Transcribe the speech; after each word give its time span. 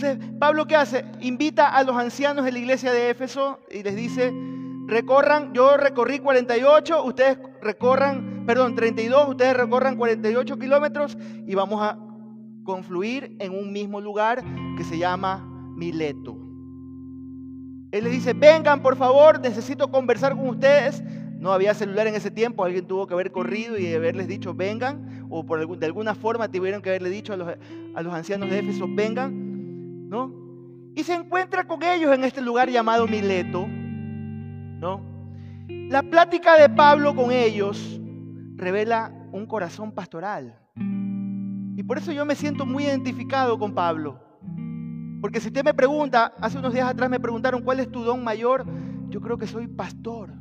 Entonces, 0.00 0.30
Pablo, 0.38 0.68
¿qué 0.68 0.76
hace? 0.76 1.04
Invita 1.20 1.66
a 1.66 1.82
los 1.82 1.96
ancianos 1.96 2.44
de 2.44 2.52
la 2.52 2.58
iglesia 2.60 2.92
de 2.92 3.10
Éfeso 3.10 3.58
y 3.68 3.82
les 3.82 3.96
dice, 3.96 4.32
recorran, 4.86 5.52
yo 5.52 5.76
recorrí 5.76 6.20
48, 6.20 7.02
ustedes 7.02 7.36
recorran, 7.60 8.44
perdón, 8.46 8.76
32, 8.76 9.30
ustedes 9.30 9.56
recorran 9.56 9.96
48 9.96 10.56
kilómetros 10.56 11.18
y 11.48 11.52
vamos 11.56 11.82
a 11.82 11.98
confluir 12.62 13.34
en 13.40 13.52
un 13.52 13.72
mismo 13.72 14.00
lugar 14.00 14.44
que 14.76 14.84
se 14.84 14.98
llama 14.98 15.44
Mileto. 15.74 16.38
Él 17.90 18.04
les 18.04 18.12
dice, 18.12 18.34
vengan 18.34 18.82
por 18.82 18.94
favor, 18.94 19.40
necesito 19.40 19.90
conversar 19.90 20.36
con 20.36 20.48
ustedes. 20.48 21.02
No 21.40 21.52
había 21.52 21.74
celular 21.74 22.06
en 22.06 22.14
ese 22.14 22.30
tiempo, 22.30 22.64
alguien 22.64 22.86
tuvo 22.86 23.08
que 23.08 23.14
haber 23.14 23.32
corrido 23.32 23.76
y 23.76 23.92
haberles 23.92 24.28
dicho, 24.28 24.54
vengan, 24.54 25.26
o 25.28 25.44
por 25.44 25.76
de 25.76 25.86
alguna 25.86 26.14
forma 26.14 26.46
tuvieron 26.48 26.82
que 26.82 26.90
haberle 26.90 27.10
dicho 27.10 27.32
a 27.32 27.36
los, 27.36 27.48
a 27.96 28.02
los 28.02 28.14
ancianos 28.14 28.48
de 28.48 28.60
Éfeso, 28.60 28.86
vengan, 28.88 29.47
¿no? 30.08 30.32
Y 30.94 31.04
se 31.04 31.14
encuentra 31.14 31.64
con 31.64 31.82
ellos 31.82 32.12
en 32.14 32.24
este 32.24 32.40
lugar 32.40 32.68
llamado 32.70 33.06
Mileto, 33.06 33.66
¿no? 33.68 35.00
La 35.68 36.02
plática 36.02 36.58
de 36.58 36.68
Pablo 36.68 37.14
con 37.14 37.30
ellos 37.30 38.00
revela 38.56 39.12
un 39.32 39.46
corazón 39.46 39.92
pastoral. 39.92 40.58
Y 41.76 41.82
por 41.84 41.98
eso 41.98 42.10
yo 42.10 42.24
me 42.24 42.34
siento 42.34 42.66
muy 42.66 42.84
identificado 42.84 43.58
con 43.58 43.74
Pablo. 43.74 44.20
Porque 45.20 45.40
si 45.40 45.48
usted 45.48 45.64
me 45.64 45.74
pregunta, 45.74 46.34
hace 46.40 46.58
unos 46.58 46.72
días 46.72 46.88
atrás 46.88 47.08
me 47.10 47.20
preguntaron 47.20 47.62
cuál 47.62 47.80
es 47.80 47.90
tu 47.90 48.02
don 48.02 48.24
mayor, 48.24 48.64
yo 49.08 49.20
creo 49.20 49.38
que 49.38 49.46
soy 49.46 49.68
pastor. 49.68 50.32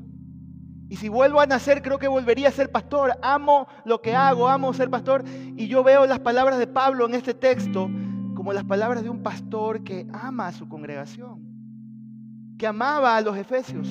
Y 0.90 0.96
si 0.96 1.10
vuelvo 1.10 1.42
a 1.42 1.46
nacer, 1.46 1.82
creo 1.82 2.00
que 2.00 2.08
volvería 2.08 2.48
a 2.48 2.52
ser 2.52 2.72
pastor. 2.72 3.18
Amo 3.22 3.68
lo 3.86 4.02
que 4.02 4.16
hago, 4.16 4.48
amo 4.48 4.74
ser 4.74 4.90
pastor. 4.90 5.24
Y 5.56 5.68
yo 5.68 5.84
veo 5.84 6.06
las 6.06 6.20
palabras 6.20 6.58
de 6.58 6.68
Pablo 6.68 7.06
en 7.06 7.14
este 7.14 7.34
texto 7.34 7.90
como 8.48 8.54
las 8.54 8.64
palabras 8.64 9.04
de 9.04 9.10
un 9.10 9.22
pastor 9.22 9.84
que 9.84 10.08
ama 10.14 10.48
a 10.48 10.54
su 10.54 10.70
congregación, 10.70 11.42
que 12.58 12.66
amaba 12.66 13.18
a 13.18 13.20
los 13.20 13.36
efesios, 13.36 13.90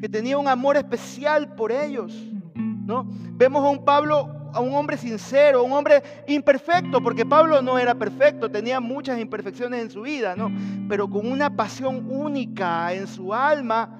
que 0.00 0.08
tenía 0.08 0.38
un 0.38 0.48
amor 0.48 0.78
especial 0.78 1.54
por 1.56 1.70
ellos. 1.70 2.26
¿no? 2.54 3.06
Vemos 3.34 3.62
a 3.62 3.68
un 3.68 3.84
Pablo 3.84 4.50
a 4.54 4.60
un 4.60 4.72
hombre 4.72 4.96
sincero, 4.96 5.62
un 5.62 5.72
hombre 5.72 6.02
imperfecto, 6.26 7.02
porque 7.02 7.26
Pablo 7.26 7.60
no 7.60 7.78
era 7.78 7.94
perfecto, 7.94 8.50
tenía 8.50 8.80
muchas 8.80 9.20
imperfecciones 9.20 9.82
en 9.82 9.90
su 9.90 10.00
vida, 10.00 10.34
¿no? 10.34 10.50
Pero 10.88 11.10
con 11.10 11.30
una 11.30 11.54
pasión 11.54 12.10
única 12.10 12.94
en 12.94 13.06
su 13.06 13.34
alma, 13.34 13.94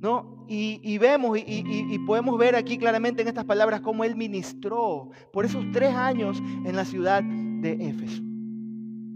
¿no? 0.00 0.46
Y, 0.48 0.96
vemos 0.96 1.36
y, 1.36 1.98
podemos 2.06 2.38
ver 2.38 2.56
aquí 2.56 2.78
claramente 2.78 3.20
en 3.20 3.28
estas 3.28 3.44
palabras 3.44 3.82
cómo 3.82 4.02
él 4.02 4.16
ministró 4.16 5.10
por 5.30 5.44
esos 5.44 5.62
tres 5.74 5.94
años 5.94 6.42
en 6.64 6.74
la 6.74 6.86
ciudad 6.86 7.22
de 7.22 7.72
Éfeso. 7.86 8.27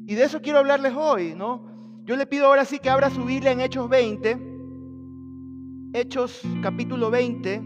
Y 0.07 0.15
de 0.15 0.25
eso 0.25 0.41
quiero 0.41 0.59
hablarles 0.59 0.95
hoy, 0.95 1.35
¿no? 1.37 1.63
Yo 2.05 2.17
le 2.17 2.27
pido 2.27 2.47
ahora 2.47 2.65
sí 2.65 2.79
que 2.79 2.91
abra 2.91 3.11
su 3.11 3.25
Biblia 3.25 3.53
en 3.53 3.61
Hechos 3.61 3.89
20, 3.89 4.53
Hechos 5.95 6.43
capítulo 6.63 7.11
20 7.11 7.63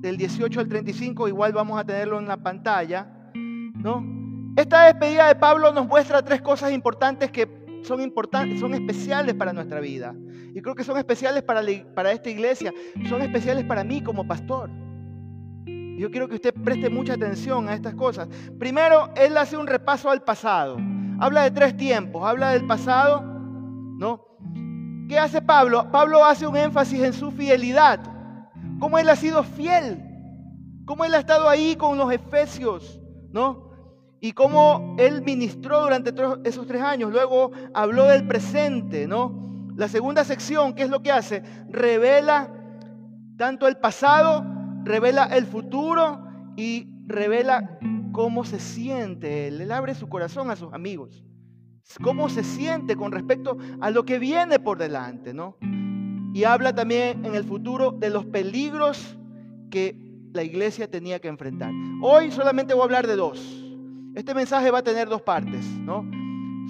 del 0.00 0.16
18 0.16 0.60
al 0.60 0.68
35, 0.68 1.26
igual 1.26 1.52
vamos 1.52 1.80
a 1.80 1.84
tenerlo 1.84 2.18
en 2.20 2.28
la 2.28 2.36
pantalla, 2.36 3.32
¿no? 3.34 4.04
Esta 4.56 4.84
despedida 4.84 5.26
de 5.28 5.34
Pablo 5.34 5.72
nos 5.72 5.86
muestra 5.88 6.22
tres 6.22 6.40
cosas 6.42 6.72
importantes 6.72 7.30
que 7.32 7.48
son 7.82 8.00
importantes, 8.00 8.60
son 8.60 8.74
especiales 8.74 9.34
para 9.34 9.52
nuestra 9.52 9.80
vida. 9.80 10.14
Y 10.54 10.60
creo 10.60 10.74
que 10.74 10.84
son 10.84 10.98
especiales 10.98 11.42
para, 11.42 11.62
para 11.94 12.12
esta 12.12 12.30
iglesia, 12.30 12.72
son 13.08 13.22
especiales 13.22 13.64
para 13.64 13.82
mí 13.82 14.02
como 14.02 14.26
pastor. 14.26 14.70
Yo 15.66 16.10
quiero 16.12 16.28
que 16.28 16.36
usted 16.36 16.54
preste 16.54 16.88
mucha 16.90 17.14
atención 17.14 17.68
a 17.68 17.74
estas 17.74 17.94
cosas. 17.94 18.28
Primero, 18.58 19.10
él 19.16 19.36
hace 19.36 19.56
un 19.56 19.66
repaso 19.66 20.10
al 20.10 20.22
pasado. 20.22 20.76
Habla 21.18 21.42
de 21.42 21.50
tres 21.50 21.76
tiempos, 21.76 22.24
habla 22.24 22.50
del 22.50 22.66
pasado, 22.66 23.22
¿no? 23.22 24.24
¿Qué 25.08 25.18
hace 25.18 25.42
Pablo? 25.42 25.90
Pablo 25.90 26.24
hace 26.24 26.46
un 26.46 26.56
énfasis 26.56 27.00
en 27.00 27.12
su 27.12 27.30
fidelidad 27.30 28.00
cómo 28.78 28.98
Él 28.98 29.08
ha 29.08 29.16
sido 29.16 29.42
fiel, 29.42 30.02
cómo 30.84 31.04
Él 31.04 31.14
ha 31.14 31.18
estado 31.18 31.48
ahí 31.48 31.76
con 31.76 31.98
los 31.98 32.12
efesios, 32.12 33.00
¿no? 33.32 33.68
Y 34.20 34.32
cómo 34.32 34.96
Él 34.98 35.22
ministró 35.22 35.82
durante 35.82 36.12
esos 36.44 36.66
tres 36.66 36.82
años. 36.82 37.12
Luego 37.12 37.52
habló 37.74 38.04
del 38.04 38.26
presente, 38.26 39.06
¿no? 39.06 39.66
La 39.76 39.88
segunda 39.88 40.24
sección, 40.24 40.74
¿qué 40.74 40.82
es 40.82 40.90
lo 40.90 41.02
que 41.02 41.12
hace? 41.12 41.42
Revela 41.68 42.52
tanto 43.36 43.68
el 43.68 43.76
pasado, 43.76 44.44
revela 44.82 45.24
el 45.24 45.46
futuro 45.46 46.20
y 46.56 46.88
revela 47.06 47.78
cómo 48.18 48.44
se 48.44 48.58
siente 48.58 49.46
Él. 49.46 49.60
Él 49.60 49.70
abre 49.70 49.94
su 49.94 50.08
corazón 50.08 50.50
a 50.50 50.56
sus 50.56 50.72
amigos. 50.72 51.22
Cómo 52.02 52.28
se 52.28 52.42
siente 52.42 52.96
con 52.96 53.12
respecto 53.12 53.56
a 53.80 53.92
lo 53.92 54.04
que 54.04 54.18
viene 54.18 54.58
por 54.58 54.76
delante, 54.76 55.32
¿no? 55.32 55.56
Y 56.34 56.42
habla 56.42 56.74
también 56.74 57.24
en 57.24 57.36
el 57.36 57.44
futuro 57.44 57.92
de 57.92 58.10
los 58.10 58.26
peligros 58.26 59.16
que 59.70 59.94
la 60.32 60.42
iglesia 60.42 60.90
tenía 60.90 61.20
que 61.20 61.28
enfrentar. 61.28 61.70
Hoy 62.02 62.32
solamente 62.32 62.74
voy 62.74 62.80
a 62.80 62.84
hablar 62.86 63.06
de 63.06 63.14
dos. 63.14 63.64
Este 64.16 64.34
mensaje 64.34 64.72
va 64.72 64.78
a 64.78 64.82
tener 64.82 65.08
dos 65.08 65.22
partes, 65.22 65.64
¿no? 65.78 66.04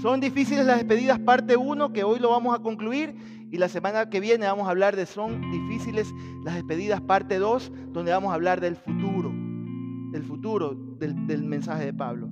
Son 0.03 0.21
difíciles 0.21 0.67
las 0.67 0.77
despedidas, 0.77 1.19
parte 1.19 1.57
uno, 1.57 1.95
que 1.95 2.05
hoy 2.05 2.19
lo 2.19 2.29
vamos 2.29 2.55
a 2.55 2.63
concluir, 2.63 3.17
y 3.51 3.57
la 3.57 3.71
semana 3.71 4.11
que 4.11 4.21
viene 4.21 4.45
vamos 4.45 4.67
a 4.69 4.71
hablar 4.71 4.97
de 4.97 5.07
son 5.07 5.51
difíciles 5.51 6.13
las 6.45 6.57
despedidas, 6.57 7.01
parte 7.01 7.39
2, 7.39 7.73
donde 7.93 8.13
vamos 8.13 8.33
a 8.33 8.35
hablar 8.35 8.61
del 8.61 8.77
futuro, 8.77 9.33
del 10.19 10.27
futuro 10.27 10.75
del, 10.75 11.27
del 11.27 11.45
mensaje 11.45 11.87
de 11.87 11.95
Pablo. 11.95 12.29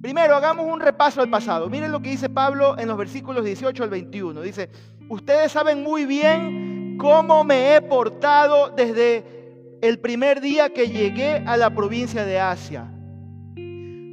Primero, 0.00 0.34
hagamos 0.34 0.66
un 0.66 0.80
repaso 0.80 1.20
al 1.20 1.28
pasado. 1.28 1.68
Miren 1.68 1.92
lo 1.92 2.00
que 2.00 2.10
dice 2.10 2.30
Pablo 2.30 2.78
en 2.78 2.88
los 2.88 2.96
versículos 2.96 3.44
18 3.44 3.84
al 3.84 3.90
21. 3.90 4.40
Dice, 4.40 4.70
Ustedes 5.10 5.52
saben 5.52 5.82
muy 5.82 6.06
bien 6.06 6.96
cómo 6.96 7.44
me 7.44 7.74
he 7.74 7.82
portado 7.82 8.70
desde 8.70 9.78
el 9.82 9.98
primer 9.98 10.40
día 10.40 10.72
que 10.72 10.88
llegué 10.88 11.42
a 11.46 11.56
la 11.56 11.74
provincia 11.74 12.24
de 12.24 12.38
Asia. 12.38 12.90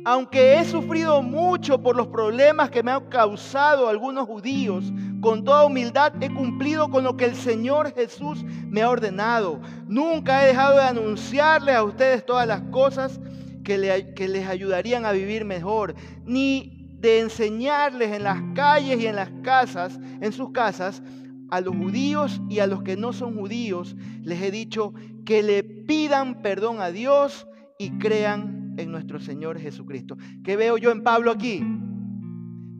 Aunque 0.09 0.57
he 0.57 0.63
sufrido 0.63 1.21
mucho 1.21 1.83
por 1.83 1.97
los 1.97 2.07
problemas 2.07 2.69
que 2.69 2.81
me 2.81 2.91
han 2.91 3.09
causado 3.09 3.89
algunos 3.89 4.25
judíos, 4.25 4.85
con 5.19 5.43
toda 5.43 5.65
humildad 5.65 6.13
he 6.23 6.33
cumplido 6.33 6.87
con 6.89 7.03
lo 7.03 7.17
que 7.17 7.25
el 7.25 7.35
Señor 7.35 7.93
Jesús 7.93 8.45
me 8.45 8.83
ha 8.83 8.89
ordenado. 8.89 9.59
Nunca 9.85 10.41
he 10.41 10.47
dejado 10.47 10.77
de 10.77 10.83
anunciarles 10.83 11.75
a 11.75 11.83
ustedes 11.83 12.25
todas 12.25 12.47
las 12.47 12.61
cosas 12.71 13.19
que, 13.65 13.77
les 13.77 14.47
ayudarían 14.47 15.05
a 15.05 15.11
vivir 15.11 15.43
mejor, 15.43 15.93
ni 16.23 16.87
de 17.01 17.19
enseñarles 17.19 18.13
en 18.13 18.23
las 18.23 18.41
calles 18.55 19.01
y 19.01 19.07
en 19.07 19.17
las 19.17 19.29
casas, 19.43 19.99
en 20.21 20.31
sus 20.31 20.53
casas, 20.53 21.03
a 21.49 21.59
los 21.59 21.75
judíos 21.75 22.39
y 22.47 22.59
a 22.59 22.67
los 22.67 22.81
que 22.81 22.95
no 22.95 23.11
son 23.11 23.35
judíos, 23.35 23.97
les 24.21 24.41
he 24.41 24.51
dicho 24.51 24.93
que 25.25 25.43
le 25.43 25.65
pidan 25.65 26.41
perdón 26.41 26.79
a 26.79 26.91
Dios 26.91 27.45
y 27.77 27.89
crean 27.99 28.56
en 28.77 28.91
nuestro 28.91 29.19
Señor 29.19 29.59
Jesucristo. 29.59 30.17
¿Qué 30.43 30.55
veo 30.55 30.77
yo 30.77 30.91
en 30.91 31.03
Pablo 31.03 31.31
aquí? 31.31 31.63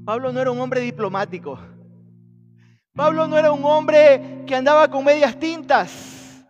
Pablo 0.06 0.32
no 0.32 0.40
era 0.40 0.52
un 0.52 0.60
hombre 0.60 0.82
diplomático. 0.82 1.60
Pablo 2.96 3.28
no 3.28 3.38
era 3.38 3.52
un 3.52 3.64
hombre 3.66 4.44
que 4.48 4.56
andaba 4.56 4.90
con 4.90 5.04
medias 5.04 5.38
tintas. 5.38 6.46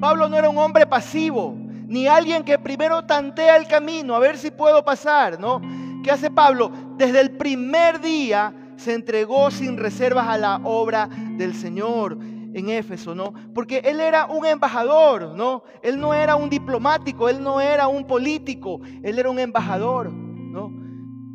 Pablo 0.00 0.28
no 0.28 0.36
era 0.36 0.48
un 0.48 0.56
hombre 0.56 0.86
pasivo, 0.86 1.54
ni 1.86 2.06
alguien 2.06 2.44
que 2.44 2.58
primero 2.58 3.04
tantea 3.04 3.56
el 3.56 3.66
camino 3.66 4.14
a 4.14 4.18
ver 4.18 4.38
si 4.38 4.50
puedo 4.50 4.82
pasar, 4.84 5.38
¿no? 5.38 5.60
¿Qué 6.02 6.10
hace 6.10 6.30
Pablo? 6.30 6.70
Desde 6.96 7.20
el 7.20 7.32
primer 7.32 8.00
día 8.00 8.54
se 8.76 8.94
entregó 8.94 9.50
sin 9.50 9.76
reservas 9.76 10.26
a 10.26 10.38
la 10.38 10.56
obra 10.64 11.06
del 11.36 11.54
Señor 11.54 12.16
en 12.54 12.68
Éfeso, 12.68 13.14
¿no? 13.14 13.32
Porque 13.54 13.78
él 13.84 14.00
era 14.00 14.26
un 14.26 14.44
embajador, 14.46 15.34
¿no? 15.36 15.62
Él 15.82 15.98
no 16.00 16.14
era 16.14 16.36
un 16.36 16.50
diplomático, 16.50 17.28
él 17.28 17.42
no 17.42 17.60
era 17.60 17.88
un 17.88 18.06
político, 18.06 18.80
él 19.02 19.18
era 19.18 19.30
un 19.30 19.38
embajador, 19.38 20.12
¿no? 20.12 20.72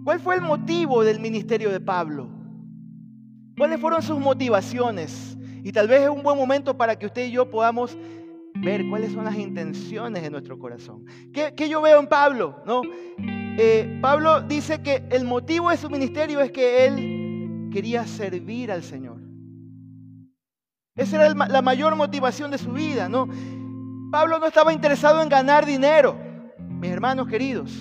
¿Cuál 0.03 0.19
fue 0.19 0.35
el 0.35 0.41
motivo 0.41 1.03
del 1.03 1.19
ministerio 1.19 1.71
de 1.71 1.79
Pablo? 1.79 2.29
¿Cuáles 3.57 3.79
fueron 3.79 4.01
sus 4.01 4.19
motivaciones? 4.19 5.37
Y 5.63 5.71
tal 5.71 5.87
vez 5.87 6.03
es 6.03 6.09
un 6.09 6.21
buen 6.21 6.37
momento 6.37 6.77
para 6.77 6.97
que 6.97 7.07
usted 7.07 7.25
y 7.25 7.31
yo 7.31 7.49
podamos 7.49 7.97
ver 8.53 8.87
cuáles 8.89 9.13
son 9.13 9.25
las 9.25 9.35
intenciones 9.35 10.21
de 10.21 10.29
nuestro 10.29 10.59
corazón. 10.59 11.05
¿Qué, 11.33 11.53
qué 11.55 11.67
yo 11.67 11.81
veo 11.81 11.99
en 11.99 12.07
Pablo? 12.07 12.61
¿no? 12.65 12.81
Eh, 13.57 13.99
Pablo 14.01 14.41
dice 14.41 14.81
que 14.81 15.03
el 15.09 15.23
motivo 15.23 15.69
de 15.69 15.77
su 15.77 15.89
ministerio 15.89 16.41
es 16.41 16.51
que 16.51 16.85
él 16.85 17.69
quería 17.71 18.05
servir 18.05 18.71
al 18.71 18.83
Señor. 18.83 19.24
Esa 20.95 21.17
era 21.17 21.47
la 21.47 21.61
mayor 21.61 21.95
motivación 21.97 22.51
de 22.51 22.57
su 22.57 22.71
vida, 22.71 23.09
¿no? 23.09 23.27
Pablo 24.11 24.39
no 24.39 24.45
estaba 24.45 24.71
interesado 24.71 25.21
en 25.21 25.27
ganar 25.27 25.65
dinero, 25.65 26.17
mis 26.57 26.89
hermanos 26.89 27.27
queridos. 27.27 27.71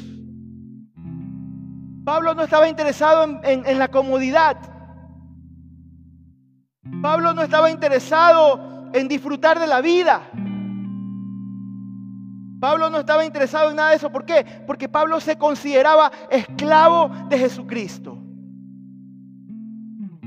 Pablo 2.05 2.35
no 2.35 2.43
estaba 2.43 2.69
interesado 2.69 3.41
en 3.45 3.79
la 3.79 3.89
comodidad. 3.89 4.57
Pablo 7.01 7.35
no 7.35 7.43
estaba 7.43 7.71
interesado 7.71 8.91
en 8.93 9.07
disfrutar 9.07 9.61
de 9.61 9.69
la 9.69 9.81
vida. 9.81 10.23
Pablo 12.61 12.91
no 12.91 12.99
estaba 12.99 13.25
interesado 13.25 13.71
en 13.71 13.77
nada 13.77 13.91
de 13.91 13.97
eso. 13.97 14.11
¿Por 14.11 14.25
qué? 14.25 14.45
Porque 14.67 14.89
Pablo 14.89 15.21
se 15.21 15.39
consideraba 15.39 16.11
esclavo 16.31 17.11
de 17.29 17.39
Jesucristo. 17.39 18.24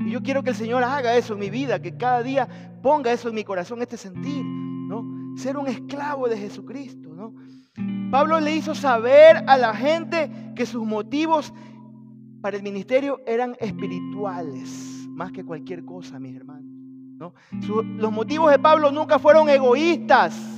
Y 0.08 0.12
yo 0.12 0.22
quiero 0.22 0.42
que 0.42 0.50
el 0.50 0.56
Señor 0.56 0.82
haga 0.84 1.14
eso 1.16 1.34
en 1.34 1.40
mi 1.40 1.50
vida, 1.50 1.82
que 1.82 1.98
cada 1.98 2.22
día 2.22 2.48
ponga 2.82 3.12
eso 3.12 3.28
en 3.28 3.34
mi 3.34 3.44
corazón, 3.44 3.82
este 3.82 3.98
sentir, 3.98 4.42
¿no? 4.42 5.36
Ser 5.36 5.58
un 5.58 5.68
esclavo 5.68 6.28
de 6.28 6.38
Jesucristo, 6.38 7.10
¿no? 7.14 7.34
Pablo 8.10 8.40
le 8.40 8.56
hizo 8.56 8.74
saber 8.74 9.44
a 9.46 9.58
la 9.58 9.74
gente 9.74 10.30
que 10.56 10.64
sus 10.64 10.86
motivos 10.86 11.52
para 12.40 12.56
el 12.56 12.62
ministerio 12.62 13.20
eran 13.26 13.54
espirituales, 13.60 15.06
más 15.10 15.30
que 15.30 15.44
cualquier 15.44 15.84
cosa, 15.84 16.18
mis 16.18 16.34
hermanos. 16.34 16.64
¿no? 17.18 17.34
los 17.98 18.12
motivos 18.12 18.50
de 18.50 18.58
Pablo 18.58 18.90
nunca 18.90 19.18
fueron 19.18 19.50
egoístas. 19.50 20.57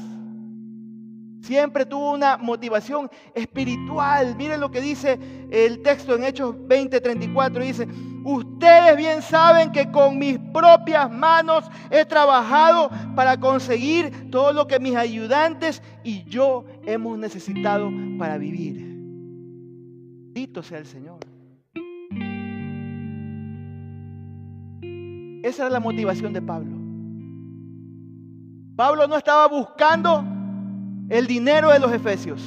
Siempre 1.51 1.85
tuvo 1.85 2.13
una 2.13 2.37
motivación 2.37 3.11
espiritual. 3.35 4.37
Miren 4.37 4.61
lo 4.61 4.71
que 4.71 4.81
dice 4.81 5.19
el 5.51 5.83
texto 5.83 6.15
en 6.15 6.23
Hechos 6.23 6.55
20:34. 6.55 7.61
Dice, 7.65 7.89
ustedes 8.23 8.97
bien 8.97 9.21
saben 9.21 9.73
que 9.73 9.91
con 9.91 10.17
mis 10.17 10.39
propias 10.55 11.11
manos 11.11 11.69
he 11.91 12.05
trabajado 12.05 12.89
para 13.17 13.41
conseguir 13.41 14.31
todo 14.31 14.53
lo 14.53 14.69
que 14.69 14.79
mis 14.79 14.95
ayudantes 14.95 15.83
y 16.05 16.23
yo 16.23 16.67
hemos 16.87 17.19
necesitado 17.19 17.91
para 18.17 18.39
vivir. 18.39 18.87
Dito 20.33 20.63
sea 20.63 20.79
el 20.79 20.87
Señor. 20.87 21.19
Esa 25.43 25.63
era 25.65 25.71
la 25.71 25.81
motivación 25.81 26.33
de 26.33 26.43
Pablo. 26.43 26.77
Pablo 28.77 29.09
no 29.09 29.17
estaba 29.17 29.49
buscando 29.49 30.25
el 31.11 31.27
dinero 31.27 31.71
de 31.71 31.81
los 31.81 31.93
efesios. 31.93 32.41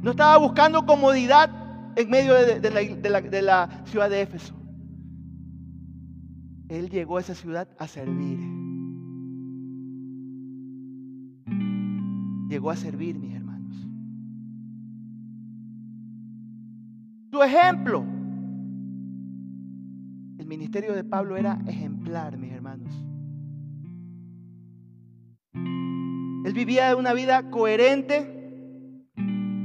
No 0.00 0.12
estaba 0.12 0.38
buscando 0.38 0.86
comodidad 0.86 1.50
en 1.96 2.08
medio 2.08 2.34
de, 2.34 3.42
la, 3.42 3.84
ciudad 3.84 4.08
de 4.08 4.22
Éfeso. 4.22 4.54
Él 6.68 6.88
llegó 6.88 7.18
a 7.18 7.20
esa 7.20 7.34
ciudad 7.34 7.68
a 7.78 7.88
servir. 7.88 8.38
Llegó 12.48 12.70
a 12.70 12.76
servir, 12.76 13.18
mis 13.18 13.34
hermanos. 13.34 13.74
Su 17.32 17.42
ejemplo. 17.42 18.04
El 20.38 20.46
ministerio 20.46 20.94
de 20.94 21.04
Pablo 21.04 21.36
era 21.36 21.60
ejemplar, 21.66 22.38
mis 22.38 22.52
hermanos. 22.52 23.09
Él 26.44 26.52
vivía 26.54 26.96
una 26.96 27.12
vida 27.12 27.50
coherente 27.50 28.40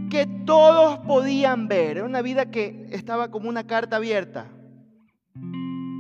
que 0.10 0.28
todos 0.46 1.00
podían 1.00 1.68
ver. 1.68 1.98
Era 1.98 2.06
una 2.06 2.22
vida 2.22 2.52
que 2.52 2.88
estaba 2.92 3.32
como 3.32 3.50
una 3.50 3.66
carta 3.66 3.96
abierta. 3.96 4.48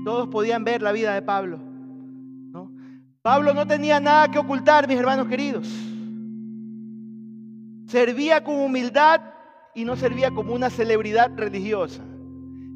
Todos 0.03 0.27
podían 0.27 0.63
ver 0.63 0.81
la 0.81 0.91
vida 0.91 1.13
de 1.13 1.21
Pablo. 1.21 1.59
Pablo 3.21 3.55
no 3.55 3.65
tenía 3.65 3.99
nada 3.99 4.29
que 4.29 4.37
ocultar, 4.37 4.87
mis 4.87 4.99
hermanos 4.99 5.27
queridos. 5.27 5.67
Servía 7.87 8.43
con 8.43 8.55
humildad 8.59 9.19
y 9.73 9.83
no 9.83 9.95
servía 9.95 10.29
como 10.29 10.53
una 10.53 10.69
celebridad 10.69 11.31
religiosa. 11.35 12.03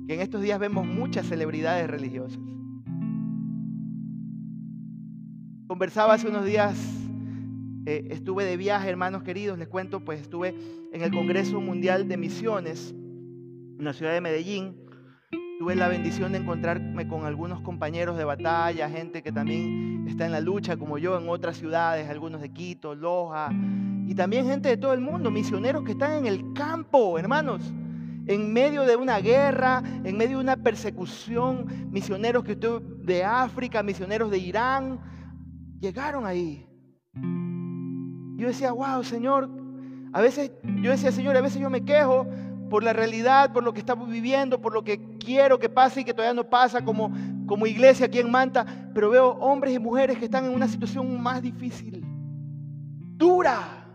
Que 0.07 0.15
en 0.15 0.21
estos 0.21 0.41
días 0.41 0.57
vemos 0.57 0.87
muchas 0.87 1.27
celebridades 1.27 1.87
religiosas. 1.87 2.39
Conversaba 5.67 6.15
hace 6.15 6.27
unos 6.27 6.45
días 6.45 6.98
eh, 7.89 8.07
estuve 8.11 8.45
de 8.45 8.55
viaje, 8.55 8.87
hermanos 8.87 9.23
queridos, 9.23 9.57
les 9.57 9.67
cuento, 9.67 10.05
pues 10.05 10.21
estuve 10.21 10.53
en 10.93 11.01
el 11.01 11.11
Congreso 11.11 11.59
Mundial 11.59 12.07
de 12.07 12.17
Misiones 12.17 12.91
en 12.91 13.83
la 13.83 13.93
ciudad 13.93 14.13
de 14.13 14.21
Medellín. 14.21 14.77
Tuve 15.57 15.75
la 15.75 15.87
bendición 15.87 16.31
de 16.31 16.37
encontrarme 16.37 17.07
con 17.07 17.25
algunos 17.25 17.61
compañeros 17.61 18.15
de 18.15 18.25
batalla, 18.25 18.89
gente 18.89 19.23
que 19.23 19.31
también 19.31 20.05
está 20.07 20.27
en 20.27 20.31
la 20.31 20.39
lucha 20.39 20.77
como 20.77 20.99
yo 20.99 21.19
en 21.19 21.27
otras 21.27 21.57
ciudades, 21.57 22.07
algunos 22.07 22.41
de 22.41 22.53
Quito, 22.53 22.93
Loja, 22.93 23.49
y 24.05 24.13
también 24.13 24.45
gente 24.45 24.69
de 24.69 24.77
todo 24.77 24.93
el 24.93 25.01
mundo, 25.01 25.31
misioneros 25.31 25.83
que 25.83 25.93
están 25.93 26.11
en 26.11 26.27
el 26.27 26.53
campo, 26.53 27.17
hermanos, 27.17 27.73
en 28.27 28.53
medio 28.53 28.83
de 28.83 28.97
una 28.97 29.17
guerra, 29.19 29.81
en 30.03 30.15
medio 30.15 30.37
de 30.37 30.43
una 30.43 30.57
persecución, 30.57 31.89
misioneros 31.91 32.43
que 32.43 32.55
de 32.55 33.23
África, 33.23 33.81
misioneros 33.81 34.29
de 34.29 34.37
Irán, 34.37 34.99
llegaron 35.79 36.27
ahí. 36.27 36.68
Yo 38.39 38.47
decía, 38.47 38.71
wow, 38.71 39.03
Señor, 39.03 39.49
a 40.13 40.21
veces, 40.21 40.51
yo 40.81 40.91
decía, 40.91 41.11
Señor, 41.11 41.35
a 41.35 41.41
veces 41.41 41.61
yo 41.61 41.69
me 41.69 41.83
quejo 41.83 42.25
por 42.69 42.83
la 42.83 42.93
realidad, 42.93 43.51
por 43.51 43.65
lo 43.65 43.73
que 43.73 43.81
estamos 43.81 44.09
viviendo, 44.09 44.61
por 44.61 44.73
lo 44.73 44.81
que 44.81 45.17
quiero 45.17 45.59
que 45.59 45.67
pase 45.67 46.01
y 46.01 46.03
que 46.05 46.13
todavía 46.13 46.33
no 46.33 46.49
pasa 46.49 46.81
como, 46.85 47.11
como 47.45 47.67
iglesia 47.67 48.05
aquí 48.05 48.19
en 48.19 48.31
Manta, 48.31 48.65
pero 48.93 49.09
veo 49.09 49.31
hombres 49.41 49.73
y 49.73 49.79
mujeres 49.79 50.17
que 50.17 50.25
están 50.25 50.45
en 50.45 50.53
una 50.53 50.69
situación 50.69 51.21
más 51.21 51.41
difícil, 51.41 52.01
dura, 53.17 53.85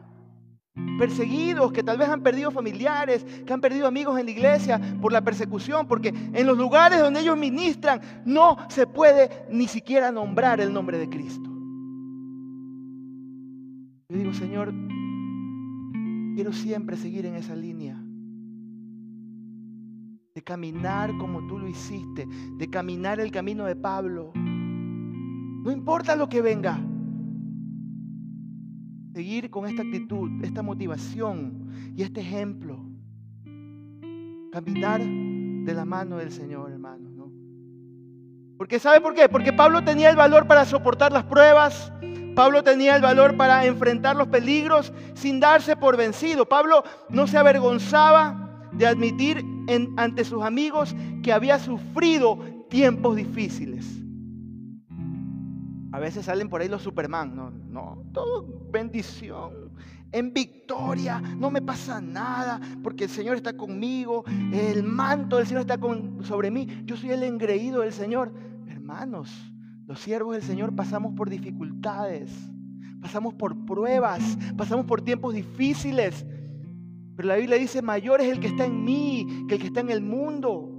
perseguidos, 0.98 1.72
que 1.72 1.82
tal 1.82 1.96
vez 1.96 2.10
han 2.10 2.22
perdido 2.22 2.50
familiares, 2.50 3.24
que 3.46 3.52
han 3.52 3.62
perdido 3.62 3.86
amigos 3.86 4.18
en 4.18 4.26
la 4.26 4.30
iglesia 4.30 4.78
por 5.00 5.10
la 5.10 5.22
persecución, 5.22 5.88
porque 5.88 6.08
en 6.08 6.46
los 6.46 6.58
lugares 6.58 7.00
donde 7.00 7.20
ellos 7.20 7.38
ministran 7.38 8.02
no 8.26 8.58
se 8.68 8.86
puede 8.86 9.46
ni 9.48 9.68
siquiera 9.68 10.12
nombrar 10.12 10.60
el 10.60 10.70
nombre 10.70 10.98
de 10.98 11.08
Cristo. 11.08 11.53
Yo 14.08 14.18
digo, 14.18 14.32
Señor, 14.34 14.72
quiero 16.34 16.52
siempre 16.52 16.96
seguir 16.96 17.24
en 17.26 17.36
esa 17.36 17.56
línea. 17.56 18.00
De 20.34 20.42
caminar 20.42 21.16
como 21.18 21.46
tú 21.46 21.58
lo 21.58 21.68
hiciste, 21.68 22.26
de 22.58 22.68
caminar 22.68 23.20
el 23.20 23.30
camino 23.30 23.64
de 23.64 23.76
Pablo. 23.76 24.32
No 24.34 25.70
importa 25.70 26.16
lo 26.16 26.28
que 26.28 26.42
venga. 26.42 26.78
Seguir 29.14 29.48
con 29.50 29.66
esta 29.66 29.82
actitud, 29.82 30.44
esta 30.44 30.62
motivación 30.62 31.68
y 31.96 32.02
este 32.02 32.20
ejemplo. 32.20 32.84
Caminar 34.52 35.00
de 35.00 35.72
la 35.72 35.84
mano 35.84 36.18
del 36.18 36.30
Señor, 36.30 36.72
hermano. 36.72 37.08
¿no? 37.10 37.32
Porque 38.58 38.78
¿sabe 38.78 39.00
por 39.00 39.14
qué? 39.14 39.28
Porque 39.28 39.52
Pablo 39.52 39.82
tenía 39.82 40.10
el 40.10 40.16
valor 40.16 40.46
para 40.46 40.64
soportar 40.66 41.12
las 41.12 41.24
pruebas, 41.24 41.92
Pablo 42.34 42.64
tenía 42.64 42.96
el 42.96 43.02
valor 43.02 43.36
para 43.36 43.64
enfrentar 43.64 44.16
los 44.16 44.28
peligros 44.28 44.92
sin 45.14 45.40
darse 45.40 45.76
por 45.76 45.96
vencido. 45.96 46.48
Pablo 46.48 46.82
no 47.08 47.26
se 47.26 47.38
avergonzaba 47.38 48.68
de 48.72 48.86
admitir 48.86 49.44
ante 49.96 50.24
sus 50.24 50.42
amigos 50.42 50.94
que 51.22 51.32
había 51.32 51.58
sufrido 51.58 52.38
tiempos 52.68 53.16
difíciles. 53.16 53.86
A 55.92 56.00
veces 56.00 56.26
salen 56.26 56.48
por 56.48 56.60
ahí 56.60 56.68
los 56.68 56.82
Superman. 56.82 57.36
No, 57.36 57.50
no, 57.50 58.04
todo 58.12 58.68
bendición. 58.70 59.72
En 60.10 60.32
victoria, 60.32 61.20
no 61.20 61.50
me 61.50 61.62
pasa 61.62 62.00
nada, 62.00 62.60
porque 62.82 63.04
el 63.04 63.10
Señor 63.10 63.36
está 63.36 63.56
conmigo, 63.56 64.24
el 64.52 64.82
manto 64.82 65.36
del 65.36 65.46
Señor 65.46 65.62
está 65.62 65.78
sobre 66.22 66.50
mí, 66.52 66.82
yo 66.84 66.96
soy 66.96 67.10
el 67.10 67.24
engreído 67.24 67.80
del 67.80 67.92
Señor. 67.92 68.32
Hermanos, 68.68 69.53
los 69.86 70.00
siervos 70.00 70.34
del 70.34 70.42
Señor 70.42 70.74
pasamos 70.74 71.14
por 71.14 71.28
dificultades, 71.28 72.30
pasamos 73.00 73.34
por 73.34 73.66
pruebas, 73.66 74.38
pasamos 74.56 74.86
por 74.86 75.02
tiempos 75.02 75.34
difíciles. 75.34 76.24
Pero 77.16 77.28
la 77.28 77.36
Biblia 77.36 77.58
dice, 77.58 77.82
mayor 77.82 78.20
es 78.20 78.32
el 78.32 78.40
que 78.40 78.48
está 78.48 78.64
en 78.64 78.82
mí 78.82 79.44
que 79.48 79.54
el 79.54 79.60
que 79.60 79.66
está 79.66 79.80
en 79.80 79.90
el 79.90 80.00
mundo. 80.00 80.70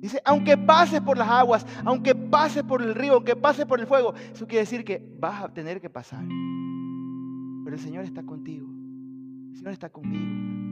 Dice, 0.00 0.20
aunque 0.24 0.56
pases 0.56 1.00
por 1.00 1.18
las 1.18 1.28
aguas, 1.28 1.66
aunque 1.84 2.14
pases 2.14 2.62
por 2.62 2.82
el 2.82 2.94
río, 2.94 3.14
aunque 3.14 3.36
pases 3.36 3.66
por 3.66 3.80
el 3.80 3.86
fuego, 3.86 4.14
eso 4.32 4.46
quiere 4.46 4.60
decir 4.60 4.84
que 4.84 5.16
vas 5.18 5.42
a 5.42 5.52
tener 5.52 5.80
que 5.80 5.90
pasar. 5.90 6.24
Pero 7.64 7.76
el 7.76 7.82
Señor 7.82 8.04
está 8.04 8.22
contigo. 8.22 8.68
El 9.50 9.56
Señor 9.56 9.72
está 9.72 9.88
conmigo. 9.88 10.65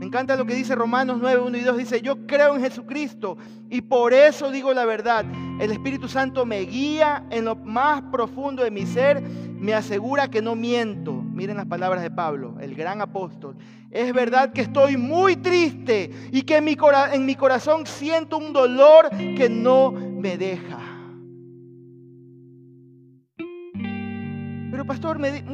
Me 0.00 0.06
encanta 0.06 0.34
lo 0.34 0.46
que 0.46 0.54
dice 0.54 0.74
Romanos 0.74 1.18
9, 1.20 1.42
1 1.42 1.58
y 1.58 1.60
2. 1.60 1.76
Dice, 1.76 2.00
yo 2.00 2.26
creo 2.26 2.56
en 2.56 2.62
Jesucristo 2.62 3.36
y 3.68 3.82
por 3.82 4.14
eso 4.14 4.50
digo 4.50 4.72
la 4.72 4.86
verdad. 4.86 5.26
El 5.60 5.70
Espíritu 5.70 6.08
Santo 6.08 6.46
me 6.46 6.60
guía 6.60 7.26
en 7.28 7.44
lo 7.44 7.54
más 7.54 8.00
profundo 8.10 8.64
de 8.64 8.70
mi 8.70 8.86
ser, 8.86 9.20
me 9.20 9.74
asegura 9.74 10.28
que 10.28 10.40
no 10.40 10.56
miento. 10.56 11.12
Miren 11.12 11.58
las 11.58 11.66
palabras 11.66 12.02
de 12.02 12.10
Pablo, 12.10 12.56
el 12.62 12.74
gran 12.74 13.02
apóstol. 13.02 13.58
Es 13.90 14.14
verdad 14.14 14.54
que 14.54 14.62
estoy 14.62 14.96
muy 14.96 15.36
triste 15.36 16.10
y 16.32 16.44
que 16.44 16.56
en 16.56 16.64
mi, 16.64 16.78
en 17.12 17.26
mi 17.26 17.34
corazón 17.34 17.86
siento 17.86 18.38
un 18.38 18.54
dolor 18.54 19.10
que 19.10 19.50
no 19.50 19.90
me 19.90 20.38
deja. 20.38 20.78
Pero 24.70 24.86
pastor, 24.86 25.18
me, 25.18 25.44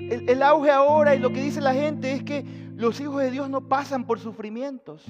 el 0.00 0.42
auge 0.42 0.72
ahora 0.72 1.14
y 1.14 1.20
lo 1.20 1.32
que 1.32 1.40
dice 1.40 1.60
la 1.60 1.72
gente 1.72 2.12
es 2.12 2.24
que 2.24 2.63
los 2.76 3.00
hijos 3.00 3.22
de 3.22 3.30
Dios 3.30 3.48
no 3.48 3.68
pasan 3.68 4.04
por 4.04 4.18
sufrimientos. 4.18 5.04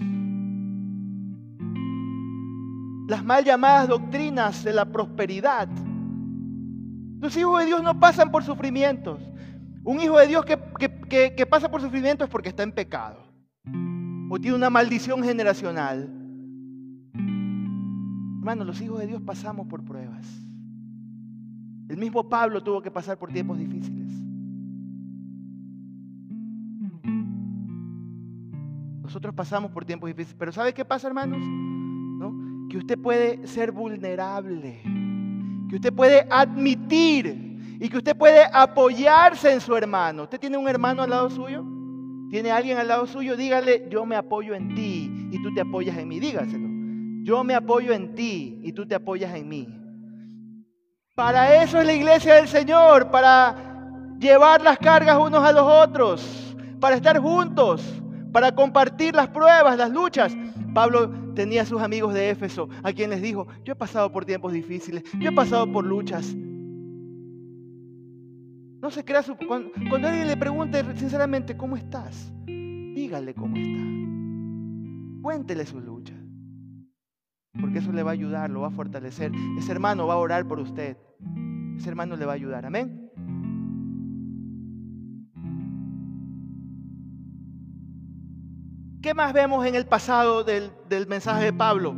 Las 3.09 3.25
mal 3.25 3.44
llamadas 3.44 3.88
doctrinas 3.88 4.64
de 4.64 4.73
la 4.73 4.85
prosperidad. 4.85 5.68
Los 7.21 7.37
hijos 7.37 7.61
de 7.61 7.66
Dios 7.66 7.83
no 7.83 7.99
pasan 7.99 8.30
por 8.30 8.44
sufrimientos. 8.44 9.21
Un 9.83 10.00
hijo 10.00 10.18
de 10.18 10.26
Dios 10.26 10.44
que, 10.44 11.47
pasa 11.49 11.71
por 11.71 11.80
sufrimientos 11.80 12.26
es 12.26 12.30
porque 12.30 12.50
está 12.50 12.62
en 12.62 12.73
pecado. 12.73 13.25
O 14.30 14.38
tiene 14.38 14.56
una 14.56 14.71
maldición 14.71 15.23
generacional. 15.23 16.11
Hermano, 18.38 18.64
los 18.64 18.80
hijos 18.80 18.99
de 18.99 19.06
Dios 19.06 19.23
pasamos 19.23 19.66
por 19.66 19.85
pruebas. 19.85 20.26
El 21.88 21.97
mismo 21.97 22.28
Pablo 22.28 22.62
tuvo 22.62 22.83
que 22.83 22.90
pasar 22.90 23.18
por 23.18 23.30
tiempos 23.30 23.59
difíciles. 23.59 24.03
Nosotros 29.14 29.33
pasamos 29.33 29.71
por 29.71 29.85
tiempos 29.85 30.09
difíciles. 30.09 30.35
Pero 30.37 30.50
¿sabe 30.50 30.75
qué 30.75 30.85
pasa, 30.85 31.06
hermanos? 31.06 31.38
¿No? 31.40 32.68
Que 32.68 32.78
usted 32.78 32.99
puede 32.99 33.47
ser 33.47 33.71
vulnerable. 33.71 34.83
Que 35.71 35.76
usted 35.76 35.92
puede 35.92 36.26
admitir. 36.28 37.78
Y 37.78 37.88
que 37.88 37.99
usted 37.99 38.16
puede 38.16 38.42
apoyarse 38.52 39.52
en 39.52 39.61
su 39.61 39.76
hermano. 39.76 40.25
¿Usted 40.25 40.40
tiene 40.40 40.56
un 40.56 40.66
hermano 40.66 41.04
al 41.04 41.11
lado 41.11 41.30
suyo? 41.30 41.64
¿Tiene 42.28 42.50
alguien 42.50 42.76
al 42.76 42.88
lado 42.88 43.06
suyo? 43.06 43.37
Dígale, 43.37 43.87
yo 43.88 44.04
me 44.04 44.16
apoyo 44.16 44.52
en 44.52 44.75
ti 44.75 45.28
y 45.30 45.40
tú 45.40 45.54
te 45.54 45.61
apoyas 45.61 45.97
en 45.97 46.09
mí. 46.09 46.18
Dígaselo. 46.18 46.68
Yo 47.23 47.44
me 47.44 47.54
apoyo 47.54 47.92
en 47.92 48.16
ti 48.16 48.59
y 48.64 48.73
tú 48.73 48.85
te 48.85 48.97
apoyas 48.97 49.33
en 49.37 49.49
mí. 49.49 49.68
Para 51.14 51.62
eso 51.62 51.78
es 51.78 51.87
la 51.87 51.92
iglesia 51.92 52.35
del 52.35 52.49
Señor, 52.49 53.12
para 53.12 53.54
llevar 54.18 54.61
las 54.61 54.76
cargas 54.76 55.16
unos 55.21 55.44
a 55.44 55.52
los 55.52 55.62
otros, 55.62 56.56
para 56.80 56.97
estar 56.97 57.21
juntos, 57.21 58.02
para 58.34 58.52
compartir 58.52 59.14
las 59.14 59.28
pruebas, 59.28 59.78
las 59.78 59.92
luchas. 59.92 60.36
Pablo 60.74 61.08
tenía 61.36 61.64
sus 61.64 61.80
amigos 61.80 62.12
de 62.12 62.30
Éfeso, 62.30 62.68
a 62.82 62.92
quien 62.92 63.10
les 63.10 63.22
dijo, 63.22 63.46
yo 63.64 63.74
he 63.74 63.76
pasado 63.76 64.10
por 64.10 64.24
tiempos 64.24 64.52
difíciles, 64.52 65.04
yo 65.20 65.30
he 65.30 65.32
pasado 65.32 65.70
por 65.72 65.86
luchas. 65.86 66.34
No 68.82 68.90
se 68.90 69.04
crea 69.04 69.22
su... 69.22 69.36
Cuando, 69.36 69.70
cuando 69.88 70.08
alguien 70.08 70.26
le 70.26 70.36
pregunte 70.36 70.84
sinceramente, 70.96 71.56
¿cómo 71.56 71.76
estás? 71.76 72.32
Dígale 72.44 73.34
cómo 73.34 73.56
está. 73.56 75.22
Cuéntele 75.22 75.64
sus 75.64 75.84
luchas. 75.84 76.18
Porque 77.60 77.78
eso 77.78 77.92
le 77.92 78.02
va 78.02 78.10
a 78.10 78.14
ayudar, 78.14 78.50
lo 78.50 78.62
va 78.62 78.66
a 78.66 78.72
fortalecer. 78.72 79.30
Ese 79.56 79.70
hermano 79.70 80.08
va 80.08 80.14
a 80.14 80.18
orar 80.18 80.44
por 80.48 80.58
usted. 80.58 80.96
Ese 81.76 81.88
hermano 81.88 82.16
le 82.16 82.26
va 82.26 82.32
a 82.32 82.34
ayudar. 82.34 82.66
Amén. 82.66 83.03
¿Qué 89.04 89.12
más 89.12 89.34
vemos 89.34 89.66
en 89.66 89.75
el 89.75 89.84
pasado 89.84 90.44
del, 90.44 90.73
mensaje 91.06 91.44
de 91.44 91.52
Pablo? 91.52 91.94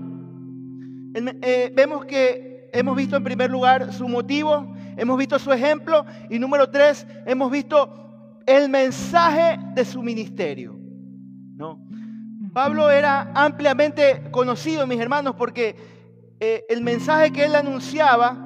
Eh, 1.15 1.71
vemos 1.73 2.05
que 2.05 2.69
hemos 2.73 2.97
visto 2.97 3.15
en 3.15 3.23
primer 3.23 3.49
lugar 3.49 3.93
su 3.93 4.09
motivo, 4.09 4.75
hemos 4.97 5.17
visto 5.17 5.39
su 5.39 5.53
ejemplo 5.53 6.05
y 6.29 6.41
número 6.41 6.69
tres, 6.69 7.07
hemos 7.25 7.49
visto 7.53 8.43
el 8.45 8.69
mensaje 8.69 9.57
de 9.73 9.85
su 9.85 10.03
ministerio. 10.03 10.77
¿no? 11.55 11.79
Pablo 12.53 12.91
era 12.91 13.31
ampliamente 13.37 14.29
conocido, 14.33 14.85
mis 14.85 14.99
hermanos, 14.99 15.37
porque 15.39 15.77
eh, 16.41 16.65
el 16.69 16.83
mensaje 16.83 17.31
que 17.31 17.45
él 17.45 17.55
anunciaba, 17.55 18.37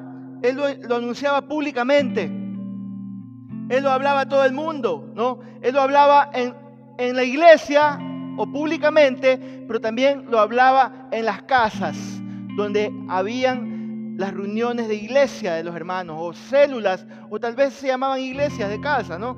él 0.43 0.57
lo, 0.87 0.97
anunciaba 0.97 1.49
públicamente. 1.49 2.25
Él 2.25 3.83
lo 3.83 3.90
hablaba 3.90 4.21
a 4.21 4.29
todo 4.29 4.45
el 4.45 4.52
mundo, 4.52 5.11
¿no? 5.14 5.40
Él 5.62 5.73
lo 5.73 5.81
hablaba 5.81 6.29
en, 6.35 6.55
en 6.99 7.17
la 7.17 7.25
iglesia, 7.25 7.99
o 8.40 8.47
públicamente, 8.47 9.38
pero 9.68 9.82
también 9.82 10.25
lo 10.30 10.40
hablaba 10.40 11.09
en 11.11 11.26
las 11.26 11.42
casas, 11.42 11.99
donde 12.56 12.90
habían 13.06 14.14
las 14.16 14.32
reuniones 14.32 14.88
de 14.88 14.94
iglesia 14.94 15.52
de 15.52 15.62
los 15.62 15.76
hermanos, 15.76 16.16
o 16.18 16.32
células, 16.32 17.06
o 17.28 17.38
tal 17.38 17.54
vez 17.54 17.75
se 17.75 17.88
llamaban 17.88 18.18
iglesias 18.18 18.70
de 18.70 18.80
casa, 18.80 19.18
¿no? 19.18 19.37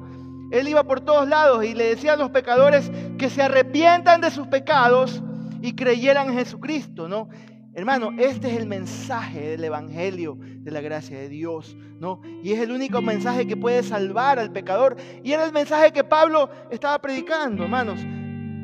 Él 0.52 0.68
iba 0.68 0.84
por 0.84 1.00
todos 1.00 1.28
lados 1.28 1.64
y 1.64 1.74
le 1.74 1.86
decía 1.86 2.12
a 2.12 2.16
los 2.16 2.30
pecadores 2.30 2.92
que 3.18 3.28
se 3.28 3.42
arrepientan 3.42 4.20
de 4.20 4.30
sus 4.30 4.46
pecados 4.46 5.20
y 5.60 5.74
creyeran 5.74 6.28
en 6.28 6.38
Jesucristo, 6.38 7.08
¿no? 7.08 7.28
Hermano, 7.74 8.10
este 8.18 8.52
es 8.52 8.56
el 8.56 8.66
mensaje 8.66 9.40
del 9.48 9.64
Evangelio 9.64 10.36
de 10.38 10.70
la 10.70 10.80
gracia 10.80 11.18
de 11.18 11.28
Dios, 11.28 11.76
¿no? 11.98 12.20
Y 12.44 12.52
es 12.52 12.60
el 12.60 12.70
único 12.70 13.02
mensaje 13.02 13.48
que 13.48 13.56
puede 13.56 13.82
salvar 13.82 14.38
al 14.38 14.52
pecador. 14.52 14.96
Y 15.24 15.32
era 15.32 15.44
el 15.44 15.52
mensaje 15.52 15.90
que 15.90 16.04
Pablo 16.04 16.48
estaba 16.70 17.00
predicando, 17.00 17.64
hermanos. 17.64 17.98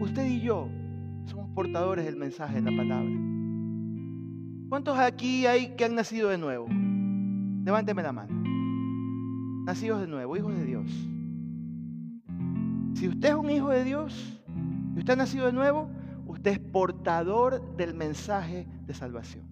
Usted 0.01 0.27
y 0.27 0.41
yo 0.41 0.69
somos 1.27 1.49
portadores 1.51 2.05
del 2.05 2.17
mensaje 2.17 2.61
de 2.61 2.71
la 2.71 2.77
palabra. 2.77 3.11
¿Cuántos 4.69 4.97
aquí 4.99 5.47
hay 5.47 5.75
que 5.77 5.85
han 5.85 5.97
nacido 5.97 6.29
de 6.29 6.39
nuevo? 6.39 6.69
Levánteme 7.65 8.03
la 8.03 8.13
mano. 8.13 8.33
Nacidos 9.65 10.01
de 10.01 10.07
nuevo, 10.07 10.37
hijos 10.37 10.55
de 10.55 10.65
Dios. 10.65 10.89
Si 12.95 13.09
usted 13.09 13.31
es 13.31 13.35
un 13.35 13.51
hijo 13.51 13.71
de 13.71 13.83
Dios 13.83 14.41
y 14.95 15.01
usted 15.01 15.15
ha 15.15 15.17
nacido 15.17 15.47
de 15.47 15.53
nuevo, 15.53 15.91
usted 16.27 16.53
es 16.53 16.61
portador 16.61 17.77
del 17.77 17.95
mensaje 17.95 18.69
de 18.87 18.95
salvación. 18.95 19.45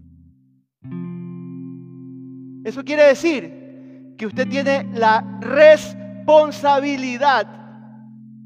Eso 2.64 2.84
quiere 2.84 3.02
decir 3.04 4.14
que 4.16 4.26
usted 4.26 4.48
tiene 4.48 4.88
la 4.94 5.40
responsabilidad 5.40 7.65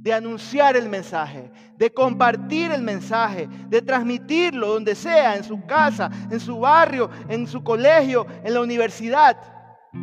de 0.02 0.14
anunciar 0.14 0.76
el 0.76 0.88
mensaje, 0.88 1.50
de 1.76 1.92
compartir 1.92 2.70
el 2.72 2.82
mensaje, 2.82 3.46
de 3.68 3.82
transmitirlo 3.82 4.68
donde 4.68 4.94
sea, 4.94 5.36
en 5.36 5.44
su 5.44 5.64
casa, 5.66 6.10
en 6.30 6.40
su 6.40 6.58
barrio, 6.58 7.10
en 7.28 7.46
su 7.46 7.62
colegio, 7.62 8.26
en 8.42 8.54
la 8.54 8.62
universidad, 8.62 9.36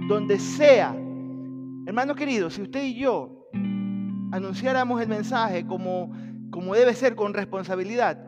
donde 0.07 0.37
sea. 0.37 0.95
Hermano 1.87 2.13
querido, 2.13 2.51
si 2.51 2.61
usted 2.61 2.83
y 2.83 2.99
yo 2.99 3.49
anunciáramos 4.31 5.01
el 5.01 5.07
mensaje 5.07 5.65
como, 5.65 6.11
como 6.51 6.75
debe 6.75 6.93
ser, 6.93 7.15
con 7.15 7.33
responsabilidad, 7.33 8.19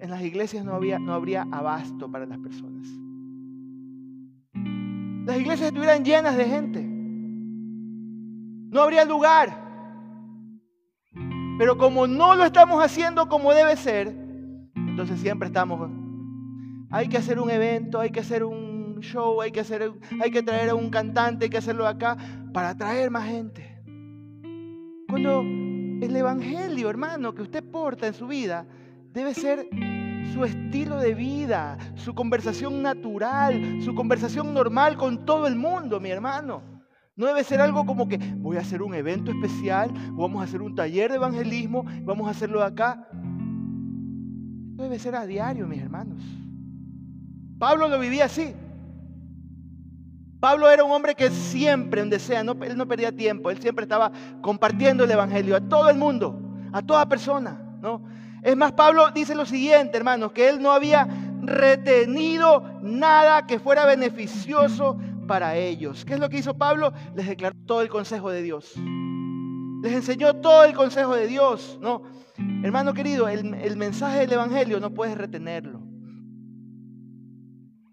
en 0.00 0.10
las 0.10 0.20
iglesias 0.20 0.62
no, 0.62 0.78
no 0.78 1.14
habría 1.14 1.46
abasto 1.50 2.10
para 2.10 2.26
las 2.26 2.38
personas. 2.38 2.86
Las 5.24 5.38
iglesias 5.38 5.68
estuvieran 5.68 6.04
llenas 6.04 6.36
de 6.36 6.44
gente. 6.44 6.82
No 8.70 8.82
habría 8.82 9.06
lugar. 9.06 9.63
Pero 11.58 11.78
como 11.78 12.06
no 12.06 12.34
lo 12.34 12.44
estamos 12.44 12.82
haciendo 12.82 13.28
como 13.28 13.52
debe 13.52 13.76
ser, 13.76 14.08
entonces 14.74 15.20
siempre 15.20 15.48
estamos, 15.48 15.90
hay 16.90 17.08
que 17.08 17.16
hacer 17.16 17.38
un 17.38 17.50
evento, 17.50 18.00
hay 18.00 18.10
que 18.10 18.20
hacer 18.20 18.44
un 18.44 18.98
show, 19.00 19.40
hay 19.40 19.52
que, 19.52 19.60
hacer, 19.60 19.92
hay 20.20 20.30
que 20.30 20.42
traer 20.42 20.70
a 20.70 20.74
un 20.74 20.90
cantante, 20.90 21.44
hay 21.44 21.50
que 21.50 21.58
hacerlo 21.58 21.86
acá 21.86 22.16
para 22.52 22.70
atraer 22.70 23.10
más 23.10 23.28
gente. 23.28 23.82
Cuando 25.08 25.40
el 25.40 26.16
Evangelio, 26.16 26.90
hermano, 26.90 27.34
que 27.34 27.42
usted 27.42 27.62
porta 27.62 28.06
en 28.06 28.14
su 28.14 28.26
vida, 28.26 28.66
debe 29.12 29.32
ser 29.32 29.68
su 30.32 30.44
estilo 30.44 30.96
de 30.96 31.14
vida, 31.14 31.78
su 31.94 32.14
conversación 32.14 32.82
natural, 32.82 33.80
su 33.82 33.94
conversación 33.94 34.52
normal 34.52 34.96
con 34.96 35.24
todo 35.24 35.46
el 35.46 35.54
mundo, 35.54 36.00
mi 36.00 36.10
hermano. 36.10 36.73
No 37.16 37.26
debe 37.26 37.44
ser 37.44 37.60
algo 37.60 37.86
como 37.86 38.08
que 38.08 38.18
voy 38.18 38.56
a 38.56 38.60
hacer 38.60 38.82
un 38.82 38.94
evento 38.94 39.30
especial, 39.30 39.92
vamos 40.12 40.40
a 40.40 40.44
hacer 40.44 40.60
un 40.60 40.74
taller 40.74 41.10
de 41.10 41.16
evangelismo, 41.16 41.84
vamos 42.02 42.26
a 42.26 42.30
hacerlo 42.30 42.62
acá. 42.62 43.06
Esto 44.70 44.82
debe 44.82 44.98
ser 44.98 45.14
a 45.14 45.24
diario, 45.24 45.68
mis 45.68 45.80
hermanos. 45.80 46.20
Pablo 47.58 47.86
lo 47.86 48.00
vivía 48.00 48.24
así. 48.24 48.52
Pablo 50.40 50.68
era 50.68 50.82
un 50.82 50.90
hombre 50.90 51.14
que 51.14 51.30
siempre, 51.30 52.00
donde 52.00 52.18
sea, 52.18 52.42
no, 52.42 52.52
él 52.64 52.76
no 52.76 52.86
perdía 52.86 53.12
tiempo, 53.12 53.50
él 53.50 53.58
siempre 53.60 53.84
estaba 53.84 54.10
compartiendo 54.42 55.04
el 55.04 55.10
evangelio 55.10 55.56
a 55.56 55.60
todo 55.60 55.88
el 55.88 55.96
mundo, 55.96 56.38
a 56.72 56.82
toda 56.82 57.08
persona, 57.08 57.78
¿no? 57.80 58.04
Es 58.42 58.56
más, 58.56 58.72
Pablo 58.72 59.10
dice 59.12 59.34
lo 59.34 59.46
siguiente, 59.46 59.96
hermanos, 59.96 60.32
que 60.32 60.48
él 60.50 60.60
no 60.60 60.72
había 60.72 61.08
retenido 61.40 62.62
nada 62.82 63.46
que 63.46 63.58
fuera 63.58 63.86
beneficioso 63.86 64.98
para 65.26 65.56
ellos. 65.56 66.04
¿Qué 66.04 66.14
es 66.14 66.20
lo 66.20 66.28
que 66.28 66.38
hizo 66.38 66.56
Pablo? 66.56 66.92
Les 67.14 67.26
declaró 67.26 67.56
todo 67.66 67.82
el 67.82 67.88
consejo 67.88 68.30
de 68.30 68.42
Dios. 68.42 68.74
Les 69.84 69.92
enseñó 69.92 70.34
todo 70.36 70.64
el 70.64 70.74
consejo 70.74 71.14
de 71.14 71.26
Dios. 71.26 71.78
No, 71.80 72.02
hermano 72.62 72.94
querido, 72.94 73.28
el, 73.28 73.76
mensaje 73.76 74.20
del 74.20 74.32
Evangelio 74.32 74.80
no 74.80 74.94
puedes 74.94 75.16
retenerlo. 75.16 75.80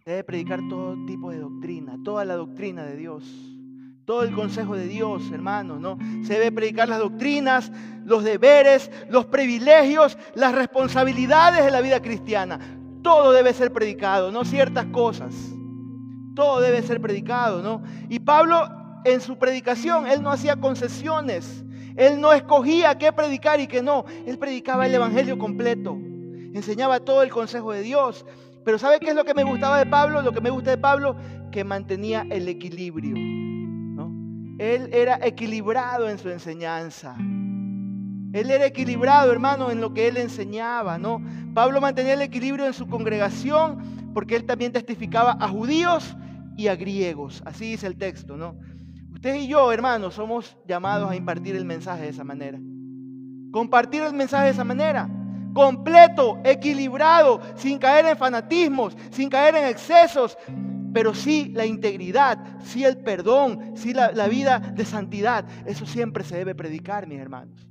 Debe 0.06 0.24
predicar 0.24 0.62
todo 0.70 0.96
tipo 1.06 1.32
de 1.32 1.40
doctrina, 1.40 1.98
toda 2.04 2.24
la 2.24 2.36
doctrina 2.36 2.86
de 2.86 2.96
Dios. 2.96 3.24
Todo 4.06 4.24
el 4.24 4.34
consejo 4.34 4.76
de 4.76 4.88
Dios, 4.88 5.32
hermano, 5.32 5.80
¿no? 5.80 5.98
Se 6.24 6.34
debe 6.34 6.52
predicar 6.52 6.90
las 6.90 7.00
doctrinas, 7.00 7.72
los 8.04 8.24
deberes, 8.24 8.90
los 9.10 9.26
privilegios, 9.26 10.18
las 10.34 10.56
responsabilidades 10.56 11.64
de 11.64 11.72
la 11.72 11.82
vida 11.82 12.02
cristiana. 12.02 12.60
Todo 13.04 13.32
debe 13.32 13.54
ser 13.54 13.72
predicado, 13.72 14.32
no 14.32 14.44
ciertas 14.44 14.86
cosas. 14.88 15.34
Todo 16.36 16.62
debe 16.62 16.82
ser 16.82 17.02
predicado, 17.02 17.62
¿no? 17.62 17.84
Y 18.10 18.20
Pablo 18.20 18.68
en 19.04 19.22
su 19.22 19.38
predicación, 19.38 20.08
él 20.08 20.22
no 20.22 20.32
hacía 20.32 20.56
concesiones. 20.56 21.64
Él 21.96 22.22
no 22.22 22.32
escogía 22.32 22.98
qué 22.98 23.12
predicar 23.12 23.60
y 23.60 23.68
qué 23.68 23.82
no. 23.82 24.06
Él 24.26 24.38
predicaba 24.38 24.86
el 24.86 24.96
Evangelio 24.96 25.38
completo. 25.38 25.98
Enseñaba 26.54 27.00
todo 27.00 27.22
el 27.24 27.30
consejo 27.30 27.72
de 27.72 27.82
Dios. 27.82 28.26
Pero 28.64 28.78
¿sabe 28.78 29.00
qué 29.00 29.10
es 29.10 29.16
lo 29.16 29.26
que 29.26 29.34
me 29.34 29.44
gustaba 29.44 29.78
de 29.78 29.86
Pablo? 29.86 30.22
Lo 30.22 30.32
que 30.32 30.42
me 30.42 30.50
gusta 30.50 30.70
de 30.70 30.78
Pablo, 30.78 31.16
que 31.52 31.64
mantenía 31.64 32.26
el 32.30 32.48
equilibrio. 32.48 33.16
Él 34.60 34.90
era 34.94 35.20
equilibrado 35.24 36.08
en 36.08 36.20
su 36.20 36.30
enseñanza. 36.30 37.16
Él 38.34 38.50
era 38.50 38.66
equilibrado, 38.66 39.32
hermano, 39.32 39.72
en 39.72 39.82
lo 39.82 39.94
que 39.94 40.08
él 40.08 40.18
enseñaba, 40.18 40.98
¿no? 40.98 41.22
Pablo 41.54 41.82
mantenía 41.82 42.14
el 42.14 42.22
equilibrio 42.22 42.66
en 42.66 42.74
su 42.74 42.88
congregación 42.88 44.12
porque 44.14 44.36
él 44.36 44.46
también 44.46 44.72
testificaba 44.72 45.38
a 45.40 45.48
judíos 45.48 46.16
y 46.56 46.68
a 46.68 46.76
griegos. 46.76 47.42
Así 47.46 47.72
dice 47.72 47.88
el 47.88 47.98
texto, 47.98 48.38
¿no? 48.38 48.56
Usted 49.14 49.36
y 49.36 49.48
yo, 49.48 49.72
hermanos, 49.72 50.16
somos 50.16 50.58
llamados 50.66 51.12
a 51.12 51.16
impartir 51.16 51.56
el 51.56 51.66
mensaje 51.66 52.04
de 52.04 52.10
esa 52.10 52.24
manera. 52.24 52.60
Compartir 53.52 54.02
el 54.02 54.14
mensaje 54.14 54.46
de 54.46 54.52
esa 54.52 54.64
manera. 54.64 55.10
Completo, 55.54 56.40
equilibrado, 56.46 57.42
sin 57.56 57.78
caer 57.78 58.06
en 58.06 58.18
fanatismos, 58.18 58.96
sin 59.10 59.30
caer 59.30 59.56
en 59.56 59.66
excesos, 59.66 60.38
pero 60.94 61.14
sí 61.14 61.52
la 61.54 61.66
integridad, 61.66 62.40
sí 62.62 62.86
el 62.86 62.98
perdón, 62.98 63.74
sí 63.76 63.94
la, 63.94 64.14
la 64.14 64.28
vida 64.28 64.60
de 64.60 64.86
santidad. 64.86 65.46
Eso 65.66 65.86
siempre 65.86 66.24
se 66.24 66.38
debe 66.38 66.56
predicar, 66.56 67.06
mis 67.06 67.20
hermanos. 67.20 67.71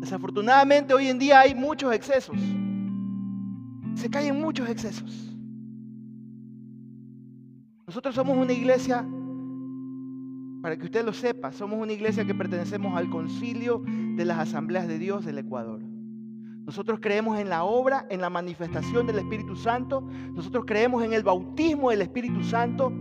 Desafortunadamente 0.00 0.94
hoy 0.94 1.08
en 1.08 1.18
día 1.18 1.40
hay 1.40 1.54
muchos 1.54 1.94
excesos. 1.94 2.36
Se 3.94 4.08
caen 4.08 4.40
muchos 4.40 4.68
excesos. 4.68 5.36
Nosotros 7.86 8.14
somos 8.14 8.36
una 8.36 8.52
iglesia, 8.52 9.04
para 10.62 10.76
que 10.76 10.84
usted 10.84 11.04
lo 11.04 11.12
sepa, 11.12 11.52
somos 11.52 11.78
una 11.80 11.92
iglesia 11.92 12.24
que 12.24 12.34
pertenecemos 12.34 12.96
al 12.96 13.10
concilio 13.10 13.82
de 14.16 14.24
las 14.24 14.38
asambleas 14.38 14.86
de 14.86 14.98
Dios 14.98 15.24
del 15.24 15.38
Ecuador. 15.38 15.80
Nosotros 16.64 17.00
creemos 17.02 17.38
en 17.38 17.48
la 17.48 17.64
obra, 17.64 18.06
en 18.10 18.20
la 18.20 18.30
manifestación 18.30 19.06
del 19.06 19.18
Espíritu 19.18 19.56
Santo. 19.56 20.02
Nosotros 20.34 20.64
creemos 20.66 21.02
en 21.02 21.12
el 21.12 21.24
bautismo 21.24 21.90
del 21.90 22.02
Espíritu 22.02 22.44
Santo 22.44 22.92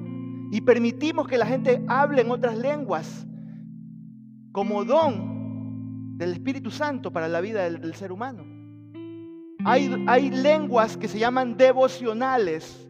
y 0.51 0.61
permitimos 0.61 1.27
que 1.27 1.37
la 1.37 1.45
gente 1.45 1.83
hable 1.87 2.21
en 2.23 2.31
otras 2.31 2.57
lenguas 2.57 3.27
como 4.51 4.83
don 4.83 5.38
del 6.19 6.33
Espíritu 6.33 6.69
Santo 6.69 7.11
para 7.11 7.29
la 7.29 7.39
vida 7.39 7.63
del, 7.69 7.95
ser 7.95 8.11
humano. 8.11 8.43
Hay, 9.63 10.03
hay 10.05 10.29
lenguas 10.29 10.97
que 10.97 11.07
se 11.07 11.17
llaman 11.17 11.55
devocionales 11.55 12.85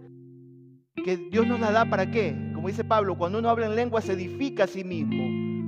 que 0.96 1.16
Dios 1.16 1.46
nos 1.46 1.60
la 1.60 1.72
da 1.72 1.86
para 1.86 2.10
qué? 2.10 2.36
Como 2.56 2.68
dice 2.68 2.84
Pablo, 2.84 3.16
cuando 3.20 3.38
uno 3.38 3.50
habla 3.50 3.68
en 3.68 3.76
lengua 3.76 4.02
se 4.02 4.14
edifica 4.14 4.64
a 4.64 4.68
sí 4.68 4.84
mismo, 4.84 5.24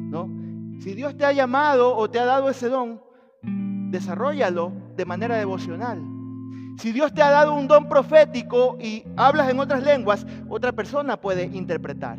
¿no? 0.09 0.81
Si 0.81 0.95
Dios 0.95 1.15
te 1.15 1.23
ha 1.23 1.31
llamado 1.33 1.95
o 1.95 2.09
te 2.09 2.19
ha 2.19 2.25
dado 2.25 2.49
ese 2.49 2.67
don, 2.67 2.99
desarrollalo 3.91 4.73
de 4.97 5.05
manera 5.05 5.37
devocional. 5.37 6.01
Si 6.79 6.91
Dios 6.91 7.13
te 7.13 7.21
ha 7.21 7.29
dado 7.29 7.53
un 7.53 7.67
don 7.67 7.87
profético 7.87 8.75
y 8.81 9.03
hablas 9.17 9.51
en 9.51 9.59
otras 9.59 9.83
lenguas, 9.83 10.25
otra 10.49 10.71
persona 10.71 11.21
puede 11.21 11.43
interpretar. 11.45 12.17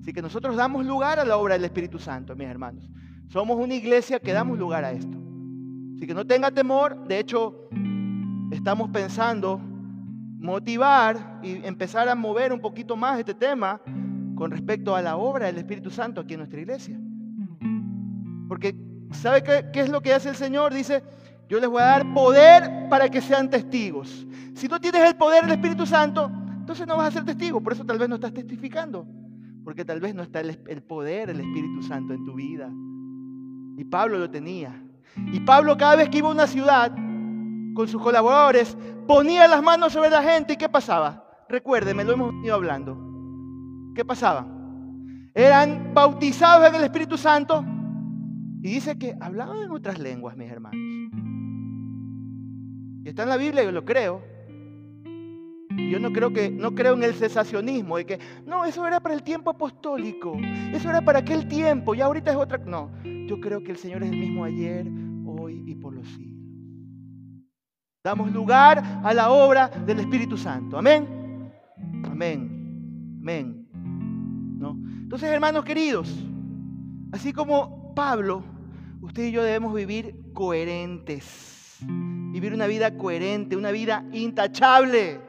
Así 0.00 0.14
que 0.14 0.22
nosotros 0.22 0.56
damos 0.56 0.86
lugar 0.86 1.20
a 1.20 1.26
la 1.26 1.36
obra 1.36 1.54
del 1.56 1.66
Espíritu 1.66 1.98
Santo, 1.98 2.34
mis 2.34 2.48
hermanos. 2.48 2.88
Somos 3.32 3.58
una 3.58 3.72
iglesia 3.72 4.20
que 4.20 4.30
damos 4.34 4.58
lugar 4.58 4.84
a 4.84 4.92
esto. 4.92 5.16
Así 5.96 6.06
que 6.06 6.12
no 6.12 6.26
tenga 6.26 6.50
temor. 6.50 7.08
De 7.08 7.18
hecho, 7.18 7.66
estamos 8.50 8.90
pensando 8.90 9.58
motivar 10.38 11.40
y 11.42 11.64
empezar 11.64 12.10
a 12.10 12.14
mover 12.14 12.52
un 12.52 12.60
poquito 12.60 12.94
más 12.94 13.18
este 13.18 13.32
tema 13.32 13.80
con 14.34 14.50
respecto 14.50 14.94
a 14.94 15.00
la 15.00 15.16
obra 15.16 15.46
del 15.46 15.56
Espíritu 15.56 15.88
Santo 15.88 16.20
aquí 16.20 16.34
en 16.34 16.40
nuestra 16.40 16.60
iglesia. 16.60 17.00
Porque, 18.48 18.76
¿sabe 19.12 19.42
qué, 19.42 19.80
es 19.80 19.88
lo 19.88 20.02
que 20.02 20.12
hace 20.12 20.28
el 20.28 20.36
Señor? 20.36 20.74
Dice, 20.74 21.02
yo 21.48 21.58
les 21.58 21.70
voy 21.70 21.80
a 21.80 21.86
dar 21.86 22.12
poder 22.12 22.90
para 22.90 23.08
que 23.08 23.22
sean 23.22 23.48
testigos. 23.48 24.26
Si 24.54 24.68
no 24.68 24.78
tienes 24.78 25.08
el 25.08 25.16
poder 25.16 25.44
del 25.44 25.52
Espíritu 25.52 25.86
Santo, 25.86 26.30
entonces 26.58 26.86
no 26.86 26.98
vas 26.98 27.08
a 27.08 27.12
ser 27.12 27.24
testigo. 27.24 27.62
Por 27.62 27.72
eso 27.72 27.86
tal 27.86 27.98
vez 27.98 28.10
no 28.10 28.16
estás 28.16 28.34
testificando. 28.34 29.06
Porque 29.64 29.86
tal 29.86 30.00
vez 30.00 30.14
no 30.14 30.22
está 30.22 30.40
el, 30.40 30.60
el 30.66 30.82
poder 30.82 31.28
del 31.28 31.40
Espíritu 31.40 31.82
Santo 31.82 32.12
en 32.12 32.26
tu 32.26 32.34
vida. 32.34 32.70
Y 33.76 33.84
Pablo 33.84 34.18
lo 34.18 34.30
tenía. 34.30 34.82
Y 35.16 35.40
Pablo 35.40 35.76
cada 35.76 35.96
vez 35.96 36.08
que 36.08 36.18
iba 36.18 36.28
a 36.28 36.32
una 36.32 36.46
ciudad, 36.46 36.92
con 37.74 37.88
sus 37.88 38.02
colaboradores, 38.02 38.76
ponía 39.06 39.48
las 39.48 39.62
manos 39.62 39.92
sobre 39.92 40.10
la 40.10 40.22
gente 40.22 40.54
y 40.54 40.56
¿qué 40.56 40.68
pasaba? 40.68 41.24
Recuérdeme, 41.48 42.04
lo 42.04 42.12
hemos 42.12 42.34
ido 42.44 42.54
hablando. 42.54 42.98
¿Qué 43.94 44.04
pasaba? 44.04 44.46
Eran 45.34 45.92
bautizados 45.94 46.68
en 46.68 46.74
el 46.74 46.84
Espíritu 46.84 47.16
Santo 47.16 47.64
y 48.62 48.74
dice 48.74 48.98
que 48.98 49.16
hablaban 49.20 49.58
en 49.58 49.70
otras 49.70 49.98
lenguas, 49.98 50.36
mis 50.36 50.50
hermanos. 50.50 50.78
Y 53.04 53.08
está 53.08 53.24
en 53.24 53.28
la 53.28 53.36
Biblia, 53.36 53.64
yo 53.64 53.72
lo 53.72 53.84
creo. 53.84 54.22
Yo 55.90 55.98
no 55.98 56.12
creo 56.12 56.32
que 56.32 56.50
no 56.50 56.74
creo 56.74 56.94
en 56.94 57.02
el 57.02 57.14
cesacionismo 57.14 57.96
de 57.96 58.04
que 58.04 58.18
no, 58.46 58.64
eso 58.64 58.86
era 58.86 59.00
para 59.00 59.14
el 59.14 59.22
tiempo 59.22 59.50
apostólico. 59.50 60.36
Eso 60.72 60.90
era 60.90 61.00
para 61.00 61.20
aquel 61.20 61.48
tiempo 61.48 61.94
y 61.94 62.00
ahorita 62.00 62.30
es 62.30 62.36
otra. 62.36 62.58
No, 62.58 62.90
yo 63.26 63.40
creo 63.40 63.62
que 63.62 63.72
el 63.72 63.78
Señor 63.78 64.02
es 64.02 64.10
el 64.10 64.18
mismo 64.18 64.44
ayer, 64.44 64.86
hoy 65.26 65.62
y 65.66 65.74
por 65.74 65.94
los 65.94 66.06
siglos. 66.08 66.32
Damos 68.04 68.32
lugar 68.32 68.82
a 69.04 69.14
la 69.14 69.30
obra 69.30 69.68
del 69.68 70.00
Espíritu 70.00 70.36
Santo. 70.36 70.76
Amén. 70.76 71.06
Amén. 72.04 73.18
Amén. 73.20 73.68
¿No? 74.58 74.76
Entonces, 75.02 75.28
hermanos 75.28 75.64
queridos, 75.64 76.12
así 77.12 77.32
como 77.32 77.94
Pablo, 77.94 78.42
usted 79.00 79.24
y 79.24 79.32
yo 79.32 79.44
debemos 79.44 79.72
vivir 79.72 80.16
coherentes. 80.32 81.78
Vivir 81.80 82.54
una 82.54 82.66
vida 82.66 82.96
coherente, 82.96 83.56
una 83.56 83.70
vida 83.70 84.04
intachable, 84.12 85.20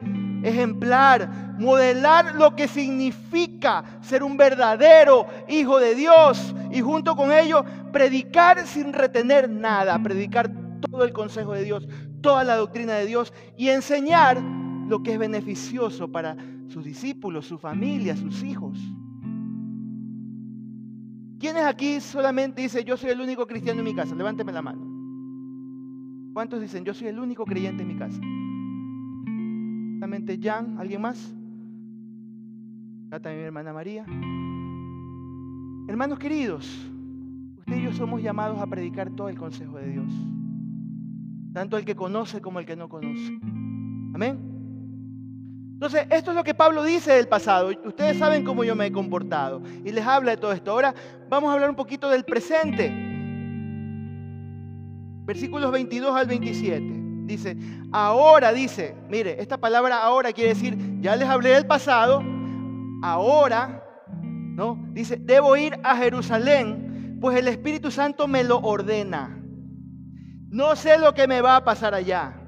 ejemplar, 0.42 1.54
modelar 1.58 2.34
lo 2.34 2.56
que 2.56 2.66
significa 2.66 3.84
ser 4.00 4.22
un 4.22 4.36
verdadero 4.36 5.26
hijo 5.48 5.78
de 5.78 5.94
Dios 5.94 6.54
y 6.74 6.80
junto 6.80 7.14
con 7.14 7.30
ello 7.32 7.64
predicar 7.92 8.66
sin 8.66 8.92
retener 8.92 9.48
nada, 9.48 9.96
predicar 10.02 10.50
todo 10.80 11.04
el 11.04 11.12
consejo 11.12 11.52
de 11.52 11.62
Dios, 11.62 11.88
toda 12.20 12.42
la 12.42 12.56
doctrina 12.56 12.94
de 12.94 13.06
Dios 13.06 13.32
y 13.56 13.68
enseñar 13.68 14.42
lo 14.42 15.02
que 15.02 15.12
es 15.12 15.18
beneficioso 15.18 16.10
para 16.10 16.36
sus 16.66 16.84
discípulos, 16.84 17.46
su 17.46 17.58
familia, 17.58 18.16
sus 18.16 18.42
hijos. 18.42 18.76
¿Quiénes 21.38 21.62
aquí 21.62 22.00
solamente 22.00 22.62
dicen 22.62 22.84
yo 22.84 22.96
soy 22.96 23.10
el 23.10 23.20
único 23.20 23.46
cristiano 23.46 23.78
en 23.78 23.84
mi 23.84 23.94
casa? 23.94 24.16
Levánteme 24.16 24.50
la 24.50 24.62
mano. 24.62 24.82
¿Cuántos 26.34 26.60
dicen 26.60 26.84
yo 26.84 26.92
soy 26.92 27.06
el 27.06 27.20
único 27.20 27.44
creyente 27.44 27.82
en 27.82 27.88
mi 27.88 27.96
casa? 27.96 28.18
Solamente 29.94 30.40
Jan, 30.42 30.76
¿alguien 30.78 31.00
más? 31.02 31.32
Acá 33.06 33.20
también 33.20 33.42
mi 33.42 33.46
hermana 33.46 33.72
María. 33.72 34.04
Hermanos 35.86 36.18
queridos, 36.18 36.66
usted 37.58 37.76
y 37.76 37.82
yo 37.82 37.92
somos 37.92 38.22
llamados 38.22 38.58
a 38.58 38.66
predicar 38.66 39.10
todo 39.10 39.28
el 39.28 39.36
consejo 39.36 39.78
de 39.78 39.88
Dios 39.88 40.12
tanto 41.54 41.78
el 41.78 41.84
que 41.84 41.94
conoce 41.94 42.42
como 42.42 42.58
el 42.58 42.66
que 42.66 42.76
no 42.76 42.88
conoce. 42.88 43.38
Amén. 44.12 44.50
Entonces, 45.74 46.06
esto 46.10 46.32
es 46.32 46.36
lo 46.36 46.44
que 46.44 46.52
Pablo 46.52 46.82
dice 46.82 47.12
del 47.12 47.28
pasado. 47.28 47.70
Ustedes 47.84 48.18
saben 48.18 48.44
cómo 48.44 48.64
yo 48.64 48.74
me 48.74 48.86
he 48.86 48.92
comportado 48.92 49.62
y 49.84 49.92
les 49.92 50.04
habla 50.04 50.32
de 50.32 50.36
todo 50.36 50.52
esto. 50.52 50.72
Ahora 50.72 50.94
vamos 51.30 51.50
a 51.50 51.54
hablar 51.54 51.70
un 51.70 51.76
poquito 51.76 52.10
del 52.10 52.24
presente. 52.24 52.92
Versículos 55.24 55.70
22 55.70 56.14
al 56.14 56.26
27. 56.26 57.02
Dice, 57.26 57.56
ahora 57.92 58.52
dice, 58.52 58.96
mire, 59.08 59.40
esta 59.40 59.56
palabra 59.56 60.02
ahora 60.02 60.32
quiere 60.32 60.50
decir, 60.50 60.76
ya 61.00 61.16
les 61.16 61.28
hablé 61.28 61.50
del 61.50 61.66
pasado, 61.66 62.22
ahora, 63.02 63.83
¿no? 64.54 64.78
Dice, 64.92 65.18
debo 65.20 65.56
ir 65.56 65.78
a 65.82 65.96
Jerusalén, 65.96 67.18
pues 67.20 67.36
el 67.36 67.48
Espíritu 67.48 67.90
Santo 67.90 68.28
me 68.28 68.44
lo 68.44 68.58
ordena. 68.58 69.40
No 70.48 70.76
sé 70.76 70.98
lo 70.98 71.14
que 71.14 71.26
me 71.26 71.40
va 71.40 71.56
a 71.56 71.64
pasar 71.64 71.94
allá. 71.94 72.40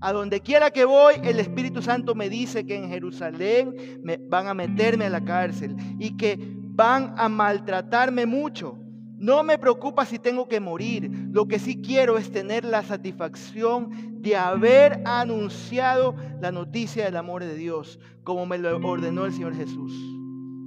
A 0.00 0.12
donde 0.12 0.40
quiera 0.40 0.70
que 0.70 0.84
voy, 0.84 1.14
el 1.24 1.40
Espíritu 1.40 1.82
Santo 1.82 2.14
me 2.14 2.28
dice 2.28 2.64
que 2.64 2.76
en 2.76 2.88
Jerusalén 2.88 4.00
me 4.04 4.16
van 4.16 4.46
a 4.46 4.54
meterme 4.54 5.06
a 5.06 5.10
la 5.10 5.24
cárcel 5.24 5.74
y 5.98 6.16
que 6.16 6.38
van 6.40 7.14
a 7.18 7.28
maltratarme 7.28 8.24
mucho. 8.24 8.78
No 9.16 9.42
me 9.42 9.58
preocupa 9.58 10.06
si 10.06 10.20
tengo 10.20 10.46
que 10.46 10.60
morir. 10.60 11.10
Lo 11.32 11.48
que 11.48 11.58
sí 11.58 11.82
quiero 11.82 12.16
es 12.16 12.30
tener 12.30 12.64
la 12.64 12.84
satisfacción 12.84 14.22
de 14.22 14.36
haber 14.36 15.02
anunciado 15.04 16.14
la 16.40 16.52
noticia 16.52 17.04
del 17.04 17.16
amor 17.16 17.42
de 17.42 17.56
Dios, 17.56 17.98
como 18.22 18.46
me 18.46 18.58
lo 18.58 18.76
ordenó 18.86 19.26
el 19.26 19.32
Señor 19.32 19.56
Jesús. 19.56 20.17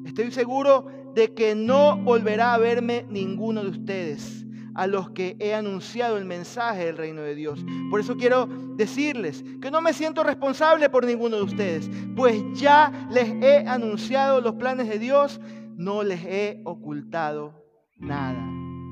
Estoy 0.05 0.31
seguro 0.31 0.85
de 1.15 1.33
que 1.33 1.55
no 1.55 1.97
volverá 1.97 2.53
a 2.53 2.57
verme 2.57 3.05
ninguno 3.09 3.63
de 3.63 3.69
ustedes 3.69 4.45
a 4.73 4.87
los 4.87 5.11
que 5.11 5.35
he 5.39 5.53
anunciado 5.53 6.17
el 6.17 6.25
mensaje 6.25 6.85
del 6.85 6.97
reino 6.97 7.21
de 7.21 7.35
Dios. 7.35 7.63
Por 7.89 7.99
eso 7.99 8.15
quiero 8.15 8.47
decirles 8.77 9.43
que 9.61 9.71
no 9.71 9.81
me 9.81 9.93
siento 9.93 10.23
responsable 10.23 10.89
por 10.89 11.05
ninguno 11.05 11.37
de 11.37 11.43
ustedes, 11.43 11.89
pues 12.15 12.41
ya 12.53 13.07
les 13.11 13.29
he 13.43 13.67
anunciado 13.67 14.41
los 14.41 14.55
planes 14.55 14.87
de 14.87 14.99
Dios, 14.99 15.41
no 15.75 16.03
les 16.03 16.23
he 16.25 16.61
ocultado 16.65 17.65
nada. 17.97 18.47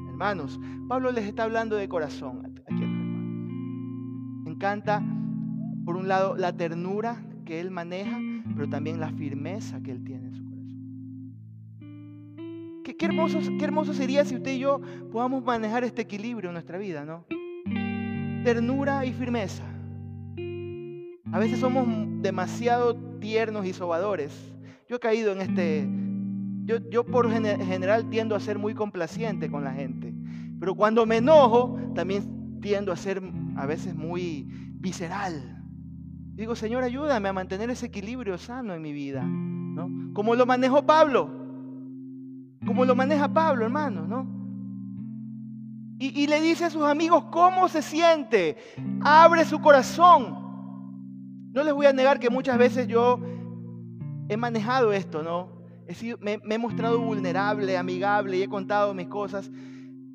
Hermanos, 0.09 0.59
Pablo 0.87 1.11
les 1.11 1.25
está 1.25 1.43
hablando 1.43 1.75
de 1.75 1.87
corazón 1.87 2.61
aquí. 2.67 2.85
Me 4.43 4.51
encanta, 4.51 5.01
por 5.85 5.95
un 5.95 6.07
lado, 6.07 6.35
la 6.35 6.55
ternura 6.55 7.23
que 7.45 7.61
él 7.61 7.71
maneja, 7.71 8.19
pero 8.55 8.69
también 8.69 8.99
la 8.99 9.11
firmeza 9.11 9.81
que 9.81 9.91
él 9.91 10.03
tiene. 10.03 10.28
Qué, 12.97 13.05
hermoso, 13.05 13.39
qué 13.57 13.63
hermoso 13.63 13.93
sería 13.93 14.25
si 14.25 14.35
usted 14.35 14.51
y 14.51 14.59
yo 14.59 14.81
podamos 15.11 15.43
manejar 15.43 15.83
este 15.83 16.01
equilibrio 16.01 16.49
en 16.49 16.53
nuestra 16.53 16.77
vida, 16.77 17.05
¿no? 17.05 17.25
Ternura 18.43 19.05
y 19.05 19.13
firmeza. 19.13 19.63
A 21.31 21.39
veces 21.39 21.59
somos 21.59 21.87
demasiado 22.21 22.95
tiernos 23.19 23.65
y 23.65 23.73
sobadores. 23.73 24.33
Yo 24.87 24.95
he 24.95 24.99
caído 24.99 25.31
en 25.33 25.41
este... 25.41 25.87
Yo, 26.65 26.77
yo 26.89 27.03
por 27.03 27.31
general 27.31 28.09
tiendo 28.09 28.35
a 28.35 28.39
ser 28.39 28.59
muy 28.59 28.73
complaciente 28.73 29.49
con 29.49 29.63
la 29.63 29.73
gente. 29.73 30.13
Pero 30.59 30.75
cuando 30.75 31.05
me 31.05 31.17
enojo, 31.17 31.79
también 31.95 32.59
tiendo 32.61 32.91
a 32.91 32.95
ser 32.95 33.21
a 33.55 33.65
veces 33.65 33.95
muy 33.95 34.47
visceral. 34.79 35.63
Digo, 36.35 36.55
Señor, 36.55 36.83
ayúdame 36.83 37.29
a 37.29 37.33
mantener 37.33 37.69
ese 37.69 37.87
equilibrio 37.87 38.37
sano 38.37 38.73
en 38.73 38.81
mi 38.81 38.93
vida. 38.93 39.23
¿no? 39.23 40.13
Como 40.13 40.35
lo 40.35 40.45
manejó 40.45 40.85
Pablo. 40.85 41.38
Como 42.65 42.85
lo 42.85 42.95
maneja 42.95 43.27
Pablo, 43.27 43.65
hermano, 43.65 44.05
¿no? 44.07 44.39
Y, 46.01 46.27
le 46.27 46.39
dice 46.39 46.63
a 46.63 46.69
sus 46.69 46.83
amigos 46.83 47.25
cómo 47.29 47.67
se 47.67 47.81
siente. 47.81 48.55
Abre 49.01 49.43
su 49.43 49.59
corazón. 49.59 51.51
No 51.51 51.61
les 51.61 51.73
voy 51.73 51.87
a 51.87 51.93
negar 51.93 52.19
que 52.19 52.29
muchas 52.29 52.57
veces 52.57 52.87
yo 52.87 53.19
he 54.29 54.37
manejado 54.37 54.93
esto, 54.93 55.21
¿no? 55.23 55.59
He 55.87 55.95
sido, 55.95 56.17
me, 56.21 56.37
me, 56.37 56.55
he 56.55 56.57
mostrado 56.57 56.99
vulnerable, 57.01 57.77
amigable 57.77 58.37
y 58.37 58.43
he 58.43 58.47
contado 58.47 58.93
mis 58.93 59.07
cosas. 59.07 59.51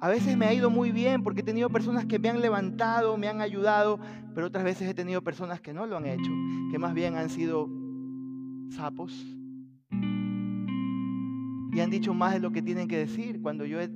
A 0.01 0.09
veces 0.09 0.39
me 0.39 0.47
ha 0.47 0.55
ido 0.55 0.71
muy 0.71 0.91
bien 0.91 1.23
porque 1.23 1.43
he 1.43 1.45
tenido 1.45 1.69
personas 1.69 2.07
que 2.07 2.19
me 2.19 2.31
han 2.31 2.41
levantado, 2.41 3.19
me 3.19 3.29
han 3.29 3.43
ayudado, 3.43 4.01
pero 4.35 4.47
otras 4.47 4.65
veces 4.65 4.89
he 4.89 4.95
tenido 4.95 5.21
personas 5.21 5.61
que 5.61 5.75
no 5.75 5.85
lo 5.85 5.99
han 5.99 6.07
hecho, 6.07 6.31
que 6.71 6.79
más 6.79 6.95
bien 6.95 7.17
han 7.17 7.29
sido 7.29 7.69
sapos 8.71 9.13
y 11.75 11.81
han 11.81 11.91
dicho 11.91 12.15
más 12.15 12.35
de 12.35 12.41
lo 12.41 12.53
que 12.53 12.63
tienen 12.63 12.87
que 12.87 12.97
decir 12.97 13.43
cuando 13.43 13.65
yo 13.65 13.81
he 13.81 13.91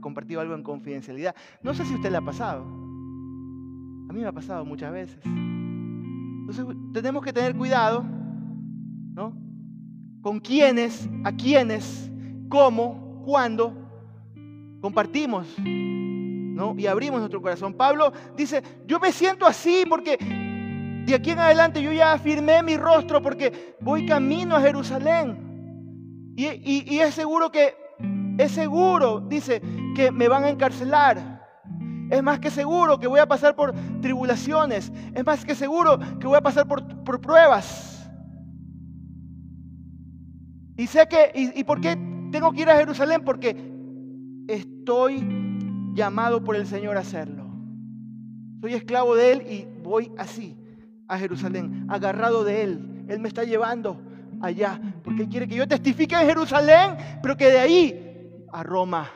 compartido 0.00 0.40
algo 0.40 0.54
en 0.54 0.62
confidencialidad. 0.62 1.34
No 1.62 1.74
sé 1.74 1.84
si 1.84 1.94
usted 1.94 2.10
le 2.10 2.18
ha 2.18 2.22
pasado. 2.22 2.62
A 2.62 4.12
mí 4.12 4.20
me 4.20 4.26
ha 4.26 4.32
pasado 4.32 4.64
muchas 4.64 4.92
veces. 4.92 5.18
Entonces 5.24 6.64
tenemos 6.92 7.24
que 7.24 7.32
tener 7.32 7.56
cuidado, 7.56 8.04
¿no? 9.14 9.36
Con 10.22 10.38
quiénes, 10.38 11.10
a 11.24 11.32
quiénes, 11.32 12.08
cómo, 12.48 13.22
cuándo 13.24 13.74
compartimos, 14.80 15.52
¿no? 15.58 16.76
Y 16.78 16.86
abrimos 16.86 17.18
nuestro 17.18 17.42
corazón. 17.42 17.74
Pablo 17.74 18.12
dice, 18.36 18.62
yo 18.86 19.00
me 19.00 19.10
siento 19.10 19.44
así 19.44 19.84
porque 19.88 20.16
de 21.04 21.14
aquí 21.14 21.30
en 21.32 21.40
adelante 21.40 21.82
yo 21.82 21.92
ya 21.92 22.12
afirmé 22.12 22.62
mi 22.62 22.76
rostro 22.76 23.20
porque 23.20 23.74
voy 23.80 24.06
camino 24.06 24.54
a 24.54 24.60
Jerusalén. 24.60 25.45
Y, 26.36 26.98
es 26.98 27.14
seguro 27.14 27.50
que, 27.50 27.74
es 28.38 28.52
seguro, 28.52 29.20
dice, 29.20 29.62
que 29.94 30.10
me 30.10 30.28
van 30.28 30.44
a 30.44 30.50
encarcelar. 30.50 31.42
Es 32.10 32.22
más 32.22 32.38
que 32.38 32.50
seguro 32.50 33.00
que 33.00 33.06
voy 33.06 33.20
a 33.20 33.26
pasar 33.26 33.56
por 33.56 33.74
tribulaciones. 34.02 34.92
Es 35.14 35.24
más 35.24 35.44
que 35.44 35.54
seguro 35.54 35.98
que 36.20 36.26
voy 36.26 36.36
a 36.36 36.42
pasar 36.42 36.68
por, 36.68 36.86
por 37.04 37.20
pruebas. 37.20 38.08
Y 40.76 40.86
sé 40.86 41.08
que, 41.08 41.32
y, 41.34 41.58
y, 41.58 41.64
por 41.64 41.80
qué 41.80 41.96
tengo 42.30 42.52
que 42.52 42.60
ir 42.60 42.70
a 42.70 42.76
Jerusalén? 42.76 43.22
Porque 43.24 43.56
estoy 44.46 45.26
llamado 45.94 46.44
por 46.44 46.54
el 46.54 46.66
Señor 46.66 46.98
a 46.98 47.00
hacerlo. 47.00 47.46
Soy 48.60 48.74
esclavo 48.74 49.16
de 49.16 49.32
Él 49.32 49.42
y 49.50 49.66
voy 49.82 50.12
así 50.18 50.54
a 51.08 51.18
Jerusalén, 51.18 51.86
agarrado 51.88 52.44
de 52.44 52.62
Él. 52.62 53.04
Él 53.08 53.20
me 53.20 53.28
está 53.28 53.44
llevando 53.44 54.02
allá, 54.42 54.80
porque 55.02 55.22
Él 55.22 55.28
quiere 55.28 55.48
que 55.48 55.56
yo 55.56 55.66
testifique 55.66 56.14
en 56.14 56.26
Jerusalén, 56.26 56.96
pero 57.22 57.36
que 57.36 57.46
de 57.46 57.58
ahí 57.58 58.06
a 58.52 58.62
Roma, 58.62 59.10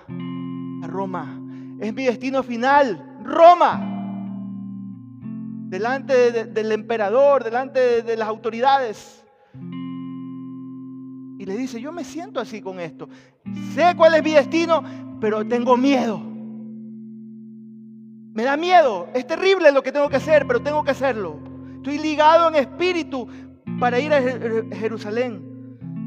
a 0.82 0.86
Roma. 0.86 1.40
Es 1.80 1.94
mi 1.94 2.04
destino 2.04 2.42
final, 2.42 3.20
Roma. 3.24 3.86
Delante 5.68 6.46
del 6.46 6.72
emperador, 6.72 7.44
delante 7.44 8.02
de 8.02 8.16
las 8.16 8.28
autoridades. 8.28 9.24
Y 11.38 11.46
le 11.46 11.56
dice, 11.56 11.80
yo 11.80 11.90
me 11.90 12.04
siento 12.04 12.38
así 12.38 12.60
con 12.60 12.80
esto. 12.80 13.08
Sé 13.74 13.94
cuál 13.96 14.14
es 14.14 14.22
mi 14.22 14.32
destino, 14.32 14.82
pero 15.20 15.46
tengo 15.46 15.76
miedo. 15.76 16.20
Me 18.34 18.42
da 18.42 18.56
miedo. 18.56 19.08
Es 19.14 19.26
terrible 19.26 19.72
lo 19.72 19.82
que 19.82 19.90
tengo 19.90 20.08
que 20.08 20.16
hacer, 20.16 20.46
pero 20.46 20.60
tengo 20.60 20.84
que 20.84 20.90
hacerlo. 20.90 21.38
Estoy 21.76 21.98
ligado 21.98 22.48
en 22.48 22.56
espíritu 22.56 23.26
para 23.80 23.98
ir 23.98 24.12
a 24.12 24.20
Jerusalén 24.20 25.42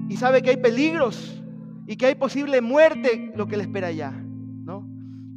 y 0.07 0.15
sabe 0.15 0.43
que 0.43 0.51
hay 0.51 0.57
peligros 0.57 1.43
y 1.87 1.97
que 1.97 2.05
hay 2.05 2.15
posible 2.15 2.61
muerte 2.61 3.33
lo 3.35 3.47
que 3.47 3.57
le 3.57 3.63
espera 3.63 3.87
allá, 3.87 4.11
¿no? 4.11 4.87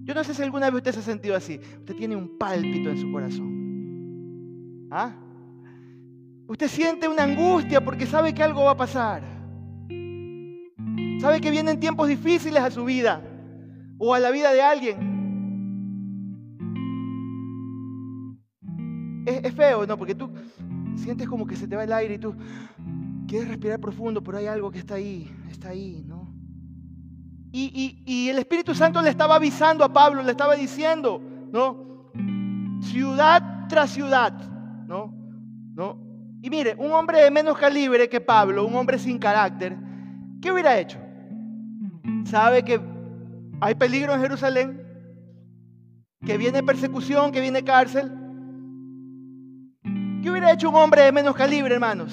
Yo 0.04 0.14
no 0.14 0.22
sé 0.22 0.34
si 0.34 0.42
alguna 0.42 0.66
vez 0.66 0.76
usted 0.76 0.92
se 0.92 1.00
ha 1.00 1.02
sentido 1.02 1.34
así. 1.34 1.58
Usted 1.78 1.96
tiene 1.96 2.14
un 2.14 2.36
pálpito 2.38 2.90
en 2.90 2.98
su 2.98 3.10
corazón. 3.10 4.86
¿Ah? 4.90 5.16
Usted 6.46 6.68
siente 6.68 7.08
una 7.08 7.24
angustia 7.24 7.82
porque 7.82 8.06
sabe 8.06 8.32
que 8.34 8.42
algo 8.42 8.64
va 8.64 8.72
a 8.72 8.76
pasar. 8.76 9.22
Sabe 11.20 11.40
que 11.40 11.50
vienen 11.50 11.80
tiempos 11.80 12.06
difíciles 12.06 12.62
a 12.62 12.70
su 12.70 12.84
vida 12.84 13.22
o 13.98 14.14
a 14.14 14.20
la 14.20 14.30
vida 14.30 14.52
de 14.52 14.62
alguien. 14.62 15.16
Es, 19.26 19.42
es 19.42 19.54
feo, 19.54 19.86
¿no? 19.86 19.96
Porque 19.96 20.14
tú 20.14 20.30
sientes 20.96 21.28
como 21.28 21.46
que 21.46 21.56
se 21.56 21.68
te 21.68 21.76
va 21.76 21.84
el 21.84 21.92
aire 21.92 22.14
y 22.14 22.18
tú 22.18 22.34
quieres 23.26 23.48
respirar 23.48 23.80
profundo, 23.80 24.22
pero 24.22 24.38
hay 24.38 24.46
algo 24.46 24.70
que 24.70 24.78
está 24.78 24.94
ahí, 24.94 25.30
está 25.50 25.70
ahí, 25.70 26.04
¿no? 26.06 26.34
Y, 27.52 28.02
y, 28.04 28.28
el 28.28 28.38
Espíritu 28.38 28.74
Santo 28.74 29.00
le 29.00 29.08
estaba 29.08 29.36
avisando 29.36 29.82
a 29.82 29.90
Pablo, 29.90 30.22
le 30.22 30.32
estaba 30.32 30.56
diciendo, 30.56 31.22
¿no? 31.50 32.10
Ciudad 32.82 33.66
tras 33.66 33.90
ciudad, 33.90 34.32
¿no? 34.86 35.14
¿No? 35.74 35.98
Y 36.42 36.50
mire, 36.50 36.74
un 36.76 36.92
hombre 36.92 37.22
de 37.22 37.30
menos 37.30 37.56
calibre 37.56 38.10
que 38.10 38.20
Pablo, 38.20 38.66
un 38.66 38.74
hombre 38.74 38.98
sin 38.98 39.18
carácter, 39.18 39.74
¿qué 40.42 40.52
hubiera 40.52 40.78
hecho? 40.78 40.98
Sabe 42.24 42.62
que 42.62 42.78
hay 43.60 43.74
peligro 43.74 44.12
en 44.12 44.20
Jerusalén, 44.20 44.82
que 46.26 46.36
viene 46.36 46.62
persecución, 46.62 47.32
que 47.32 47.40
viene 47.40 47.64
cárcel, 47.64 48.12
¿Qué 50.26 50.30
hubiera 50.32 50.50
hecho 50.50 50.70
un 50.70 50.74
hombre 50.74 51.02
de 51.02 51.12
menos 51.12 51.36
calibre, 51.36 51.72
hermanos? 51.72 52.12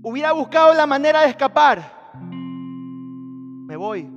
Hubiera 0.00 0.32
buscado 0.32 0.72
la 0.72 0.86
manera 0.86 1.20
de 1.20 1.28
escapar. 1.28 1.82
Me 2.24 3.76
voy. 3.76 4.08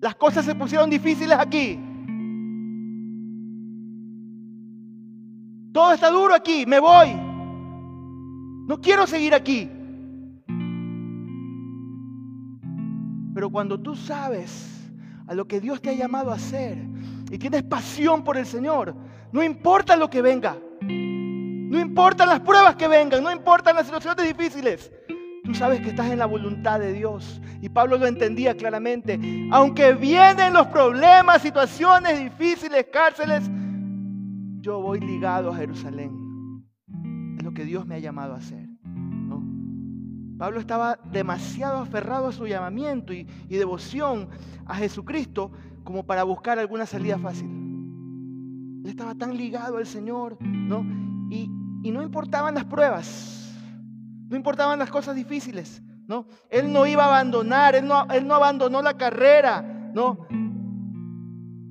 Las 0.00 0.14
cosas 0.14 0.44
se 0.44 0.54
pusieron 0.54 0.88
difíciles 0.88 1.36
aquí. 1.36 1.80
Todo 5.72 5.94
está 5.94 6.10
duro 6.10 6.32
aquí. 6.32 6.64
Me 6.64 6.78
voy. 6.78 7.12
No 8.68 8.80
quiero 8.80 9.08
seguir 9.08 9.34
aquí. 9.34 9.68
Pero 13.34 13.50
cuando 13.50 13.80
tú 13.80 13.96
sabes 13.96 14.92
a 15.26 15.34
lo 15.34 15.48
que 15.48 15.60
Dios 15.60 15.82
te 15.82 15.90
ha 15.90 15.94
llamado 15.94 16.30
a 16.30 16.36
hacer 16.36 16.78
y 17.32 17.36
tienes 17.36 17.64
pasión 17.64 18.22
por 18.22 18.36
el 18.36 18.46
Señor, 18.46 18.94
no 19.32 19.42
importa 19.42 19.96
lo 19.96 20.08
que 20.08 20.22
venga. 20.22 20.56
No 21.74 21.80
importan 21.80 22.28
las 22.28 22.38
pruebas 22.38 22.76
que 22.76 22.86
vengan, 22.86 23.24
no 23.24 23.32
importan 23.32 23.74
las 23.74 23.86
situaciones 23.86 24.24
difíciles. 24.24 24.92
Tú 25.42 25.52
sabes 25.56 25.80
que 25.80 25.88
estás 25.88 26.08
en 26.08 26.20
la 26.20 26.26
voluntad 26.26 26.78
de 26.78 26.92
Dios. 26.92 27.40
Y 27.60 27.68
Pablo 27.68 27.98
lo 27.98 28.06
entendía 28.06 28.56
claramente. 28.56 29.18
Aunque 29.50 29.92
vienen 29.92 30.52
los 30.52 30.68
problemas, 30.68 31.42
situaciones 31.42 32.20
difíciles, 32.20 32.86
cárceles, 32.92 33.50
yo 34.60 34.80
voy 34.80 35.00
ligado 35.00 35.50
a 35.50 35.56
Jerusalén. 35.56 36.62
Es 37.36 37.42
lo 37.42 37.52
que 37.52 37.64
Dios 37.64 37.84
me 37.86 37.96
ha 37.96 37.98
llamado 37.98 38.34
a 38.34 38.36
hacer. 38.36 38.68
Pablo 40.38 40.60
estaba 40.60 41.00
demasiado 41.10 41.78
aferrado 41.78 42.28
a 42.28 42.32
su 42.32 42.46
llamamiento 42.46 43.12
y, 43.12 43.24
devoción 43.48 44.28
a 44.64 44.76
Jesucristo 44.76 45.50
como 45.82 46.06
para 46.06 46.22
buscar 46.22 46.60
alguna 46.60 46.86
salida 46.86 47.18
fácil. 47.18 47.48
Él 48.84 48.90
estaba 48.90 49.16
tan 49.16 49.36
ligado 49.36 49.78
al 49.78 49.86
Señor, 49.86 50.36
¿no? 50.40 50.86
Y, 51.30 51.50
y 51.84 51.90
no 51.90 52.02
importaban 52.02 52.54
las 52.54 52.64
pruebas, 52.64 53.54
no 54.30 54.36
importaban 54.36 54.78
las 54.78 54.88
cosas 54.88 55.14
difíciles, 55.14 55.82
¿no? 56.08 56.26
Él 56.48 56.72
no 56.72 56.86
iba 56.86 57.04
a 57.04 57.08
abandonar, 57.08 57.74
él 57.74 57.86
no, 57.86 58.06
él 58.10 58.26
no 58.26 58.34
abandonó 58.34 58.80
la 58.80 58.96
carrera, 58.96 59.60
¿no? 59.92 60.26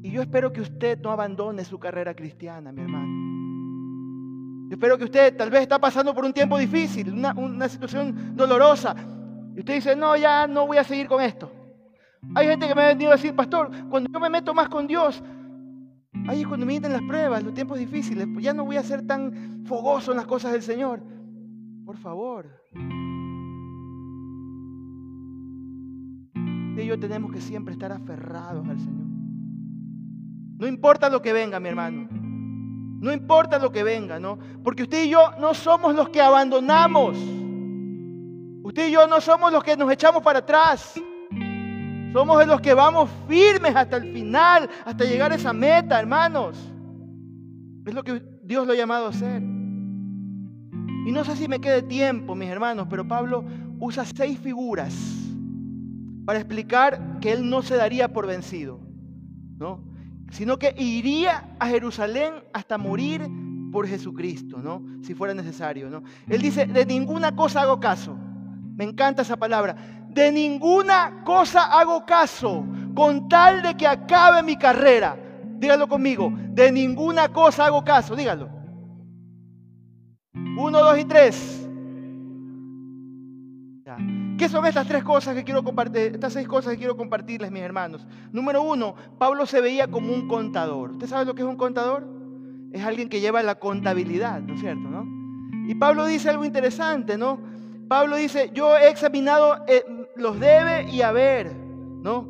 Y 0.04 0.12
yo 0.12 0.22
espero 0.22 0.54
que 0.54 0.62
usted 0.62 1.00
no 1.00 1.10
abandone 1.10 1.66
su 1.66 1.80
carrera 1.80 2.14
cristiana, 2.14 2.72
mi 2.72 2.82
hermano. 2.82 4.70
Yo 4.70 4.76
espero 4.76 5.00
que 5.00 5.06
usted 5.06 5.36
tal 5.36 5.50
vez 5.50 5.64
está 5.64 5.80
pasando 5.80 6.14
por 6.14 6.26
un 6.26 6.34
tiempo 6.34 6.60
difícil, 6.60 7.12
una, 7.12 7.34
una 7.34 7.68
situación 7.68 8.36
dolorosa. 8.36 8.96
Y 9.56 9.62
usted 9.62 9.74
dice, 9.74 9.96
no, 9.96 10.16
ya 10.16 10.46
no 10.46 10.68
voy 10.68 10.78
a 10.78 10.84
seguir 10.84 11.08
con 11.08 11.24
esto. 11.24 11.52
Hay 12.36 12.48
gente 12.48 12.68
que 12.68 12.76
me 12.76 12.84
ha 12.84 12.88
venido 12.90 13.10
a 13.10 13.16
decir, 13.16 13.36
pastor, 13.36 13.72
cuando 13.90 14.12
yo 14.14 14.20
me 14.20 14.30
meto 14.30 14.54
más 14.54 14.70
con 14.70 14.86
Dios, 14.86 15.24
Ahí 16.28 16.42
es 16.42 16.48
cuando 16.48 16.66
vienen 16.66 16.94
las 16.94 17.02
pruebas, 17.02 17.44
los 17.44 17.54
tiempos 17.54 17.78
difíciles, 17.80 18.28
pues 18.32 18.46
ya 18.46 18.54
no 18.54 18.66
voy 18.66 18.78
a 18.78 18.84
ser 18.84 19.06
tan 19.06 19.64
fogoso 19.66 20.12
en 20.12 20.18
las 20.18 20.26
cosas 20.26 20.52
del 20.52 20.62
Señor. 20.62 21.02
Por 21.86 21.98
favor. 21.98 22.64
Y 26.76 26.86
yo 26.86 27.00
tenemos 27.00 27.32
que 27.32 27.42
siempre 27.42 27.74
estar 27.74 27.92
aferrados 27.92 28.68
al 28.68 28.80
Señor. 28.80 29.08
No 30.58 30.68
importa 30.68 31.10
lo 31.10 31.22
que 31.22 31.34
venga, 31.34 31.60
mi 31.60 31.70
hermano. 31.70 32.08
No 32.12 33.12
importa 33.12 33.60
lo 33.60 33.72
que 33.72 33.84
venga, 33.84 34.20
¿no? 34.20 34.40
Porque 34.64 34.84
usted 34.84 35.04
y 35.04 35.10
yo 35.10 35.32
no 35.40 35.54
somos 35.54 35.94
los 35.94 36.10
que 36.10 36.22
abandonamos. 36.22 37.18
Usted 38.64 38.88
y 38.88 38.92
yo 38.92 39.08
no 39.08 39.20
somos 39.20 39.52
los 39.52 39.62
que 39.62 39.76
nos 39.76 39.92
echamos 39.92 40.24
para 40.24 40.40
atrás. 40.40 41.00
Somos 42.14 42.46
los 42.46 42.62
que 42.62 42.76
vamos 42.76 43.10
firmes 43.28 43.76
hasta 43.76 43.98
el 43.98 44.14
final, 44.14 44.70
hasta 44.86 45.04
llegar 45.04 45.32
a 45.32 45.36
esa 45.36 45.52
meta, 45.52 46.00
hermanos. 46.00 46.72
Es 47.86 47.94
lo 47.94 48.04
que 48.04 48.22
Dios 48.44 48.68
lo 48.68 48.74
ha 48.74 48.76
llamado 48.76 49.08
a 49.08 49.10
hacer. 49.10 49.42
Y 49.42 51.12
no 51.12 51.24
sé 51.26 51.36
si 51.36 51.48
me 51.48 51.60
quede 51.60 51.82
tiempo, 51.82 52.36
mis 52.36 52.50
hermanos, 52.50 52.86
pero 52.88 53.08
Pablo 53.08 53.44
usa 53.80 54.06
seis 54.06 54.40
figuras 54.40 54.96
para 56.26 56.38
explicar 56.38 57.20
que 57.20 57.32
él 57.32 57.50
no 57.50 57.64
se 57.64 57.76
daría 57.76 58.14
por 58.14 58.28
vencido, 58.28 58.80
¿no? 59.58 59.84
Sino 60.30 60.58
que 60.60 60.74
iría 60.78 61.56
a 61.60 61.68
Jerusalén 61.68 62.36
hasta 62.54 62.78
morir 62.78 63.28
por 63.72 63.88
Jesucristo, 63.88 64.60
¿no? 64.60 64.84
Si 65.02 65.16
fuera 65.16 65.34
necesario, 65.34 65.90
¿no? 65.90 66.04
Él 66.30 66.42
dice, 66.42 66.68
de 66.68 66.86
ninguna 66.86 67.36
cosa 67.36 67.64
hago 67.64 67.80
caso. 67.80 68.16
Me 68.76 68.84
encanta 68.84 69.24
esa 69.24 69.36
palabra 69.36 69.76
de 70.14 70.32
ninguna 70.32 71.24
cosa 71.24 71.66
hago 71.66 72.06
caso 72.06 72.66
con 72.96 73.28
tal 73.28 73.62
de 73.62 73.76
que 73.76 73.88
acabe 73.88 74.44
mi 74.44 74.56
carrera. 74.56 75.18
Dígalo 75.58 75.88
conmigo, 75.88 76.32
de 76.50 76.72
ninguna 76.72 77.30
cosa 77.30 77.66
hago 77.66 77.84
caso, 77.84 78.16
dígalo. 78.16 78.50
Uno, 80.34 80.80
dos 80.80 81.00
y 81.00 81.06
tres. 81.06 81.60
¿Qué 84.38 84.50
son 84.50 84.66
estas 84.66 84.88
tres 84.88 85.04
cosas 85.04 85.36
que 85.36 85.44
quiero 85.44 85.64
compartir? 85.64 86.14
Estas 86.14 86.34
seis 86.34 86.48
cosas 86.48 86.74
que 86.74 86.80
quiero 86.80 86.98
compartirles, 86.98 87.52
mis 87.52 87.62
hermanos. 87.62 88.06
Número 88.32 88.62
uno, 88.62 88.96
Pablo 89.18 89.46
se 89.46 89.62
veía 89.62 89.88
como 89.88 90.12
un 90.12 90.28
contador. 90.28 90.92
¿Usted 90.92 91.08
sabe 91.08 91.26
lo 91.26 91.36
que 91.36 91.44
es 91.44 91.48
un 91.48 91.56
contador? 91.56 92.06
Es 92.72 92.84
alguien 92.84 93.10
que 93.10 93.22
lleva 93.22 93.44
la 93.44 93.56
contabilidad, 93.56 94.42
¿no 94.42 94.56
es 94.56 94.60
cierto? 94.60 95.06
Y 95.68 95.76
Pablo 95.76 96.06
dice 96.06 96.30
algo 96.30 96.44
interesante, 96.44 97.18
¿no? 97.18 97.40
Pablo 97.88 98.16
dice, 98.16 98.50
yo 98.54 98.76
he 98.76 98.90
examinado 98.90 99.64
eh, 99.68 99.86
los 100.16 100.40
debe 100.40 100.90
y 100.90 101.02
haber, 101.02 101.56
¿no? 101.56 102.28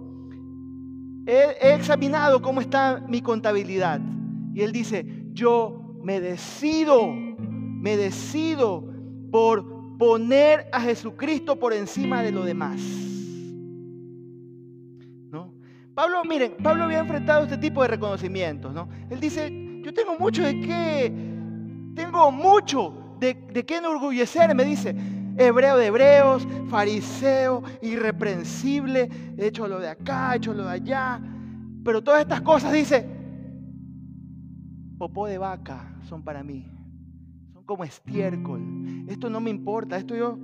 He, 1.25 1.73
examinado 1.73 2.41
cómo 2.41 2.61
está 2.61 3.03
mi 3.07 3.21
contabilidad. 3.21 4.01
Y 4.53 4.61
él 4.61 4.71
dice, 4.71 5.05
yo 5.33 5.97
me 6.01 6.19
decido, 6.19 7.11
me 7.11 7.97
decido 7.97 8.83
por 9.31 9.97
poner 9.97 10.67
a 10.71 10.81
Jesucristo 10.81 11.57
por 11.57 11.73
encima 11.73 12.21
de 12.21 12.31
lo 12.31 12.43
demás. 12.43 12.81
¿No? 15.31 15.53
Pablo, 15.93 16.23
miren, 16.25 16.57
Pablo 16.61 16.83
había 16.83 16.99
enfrentado 16.99 17.43
este 17.43 17.57
tipo 17.57 17.81
de 17.81 17.87
reconocimientos, 17.87 18.73
¿no? 18.73 18.89
Él 19.09 19.19
dice, 19.19 19.81
yo 19.81 19.93
tengo 19.93 20.17
mucho 20.17 20.43
de 20.43 20.59
qué, 20.59 21.13
tengo 21.95 22.31
mucho 22.31 23.15
de, 23.19 23.33
de 23.33 23.65
qué 23.65 23.77
enorgullecer, 23.77 24.53
me 24.53 24.65
dice, 24.65 24.95
hebreo 25.37 25.77
de 25.77 25.87
hebreos, 25.87 26.47
fariseo, 26.69 27.63
irreprensible, 27.81 29.09
hecho 29.37 29.67
lo 29.67 29.79
de 29.79 29.89
acá, 29.89 30.35
hecho 30.35 30.53
lo 30.53 30.65
de 30.65 30.71
allá. 30.71 31.21
Pero 31.83 32.03
todas 32.03 32.21
estas 32.21 32.41
cosas, 32.41 32.71
dice, 32.73 33.05
popó 34.97 35.27
de 35.27 35.37
vaca 35.37 35.95
son 36.03 36.23
para 36.23 36.43
mí. 36.43 36.69
Son 37.53 37.63
como 37.63 37.83
estiércol. 37.83 38.61
Esto 39.07 39.29
no 39.29 39.39
me 39.39 39.49
importa, 39.49 39.97
esto 39.97 40.15
yo 40.15 40.37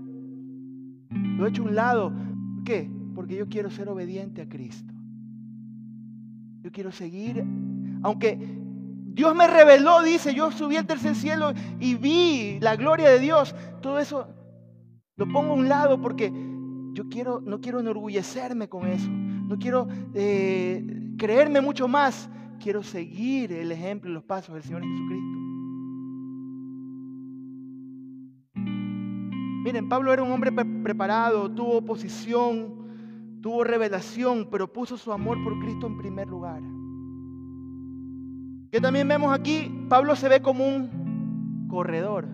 lo 1.11 1.45
he 1.45 1.49
hecho 1.49 1.63
a 1.63 1.65
un 1.65 1.75
lado. 1.75 2.11
¿Por 2.55 2.63
qué? 2.63 2.89
Porque 3.15 3.35
yo 3.35 3.47
quiero 3.47 3.69
ser 3.69 3.89
obediente 3.89 4.41
a 4.41 4.49
Cristo. 4.49 4.93
Yo 6.61 6.71
quiero 6.71 6.91
seguir, 6.91 7.43
aunque 8.03 8.37
Dios 9.13 9.35
me 9.35 9.47
reveló, 9.47 10.01
dice, 10.03 10.33
yo 10.33 10.51
subí 10.51 10.77
al 10.77 10.85
tercer 10.85 11.15
cielo 11.15 11.53
y 11.79 11.95
vi 11.95 12.59
la 12.59 12.75
gloria 12.75 13.09
de 13.09 13.19
Dios. 13.19 13.55
Todo 13.81 13.99
eso 13.99 14.27
lo 15.19 15.27
pongo 15.27 15.51
a 15.51 15.55
un 15.55 15.67
lado 15.67 16.01
porque 16.01 16.31
yo 16.93 17.09
quiero, 17.09 17.41
no 17.41 17.59
quiero 17.59 17.81
enorgullecerme 17.81 18.69
con 18.69 18.87
eso. 18.87 19.11
No 19.11 19.59
quiero 19.59 19.85
eh, 20.13 21.11
creerme 21.17 21.59
mucho 21.59 21.89
más. 21.89 22.29
Quiero 22.57 22.81
seguir 22.83 23.51
el 23.51 23.73
ejemplo 23.73 24.09
y 24.09 24.13
los 24.13 24.23
pasos 24.23 24.55
del 24.55 24.63
Señor 24.63 24.81
Jesucristo. 24.81 25.39
Miren, 29.65 29.89
Pablo 29.89 30.13
era 30.13 30.23
un 30.23 30.31
hombre 30.31 30.53
preparado, 30.53 31.51
tuvo 31.51 31.79
oposición, 31.79 33.41
tuvo 33.41 33.65
revelación, 33.65 34.47
pero 34.49 34.71
puso 34.71 34.95
su 34.95 35.11
amor 35.11 35.43
por 35.43 35.59
Cristo 35.59 35.85
en 35.87 35.97
primer 35.97 36.29
lugar. 36.29 36.61
Que 38.71 38.79
también 38.79 39.05
vemos 39.05 39.37
aquí, 39.37 39.85
Pablo 39.89 40.15
se 40.15 40.29
ve 40.29 40.41
como 40.41 40.65
un 40.65 41.67
corredor 41.67 42.25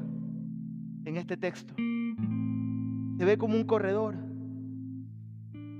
en 1.04 1.18
este 1.18 1.36
texto 1.36 1.74
se 3.18 3.26
ve 3.26 3.38
como 3.38 3.56
un 3.56 3.66
corredor. 3.66 4.16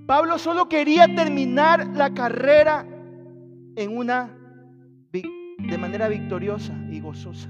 Pablo 0.06 0.38
solo 0.38 0.70
quería 0.70 1.14
terminar 1.16 1.88
la 1.96 2.14
carrera 2.14 2.86
en 3.76 3.98
una 3.98 4.38
de 5.12 5.78
manera 5.78 6.08
victoriosa 6.08 6.74
y 6.92 7.00
gozosa. 7.00 7.50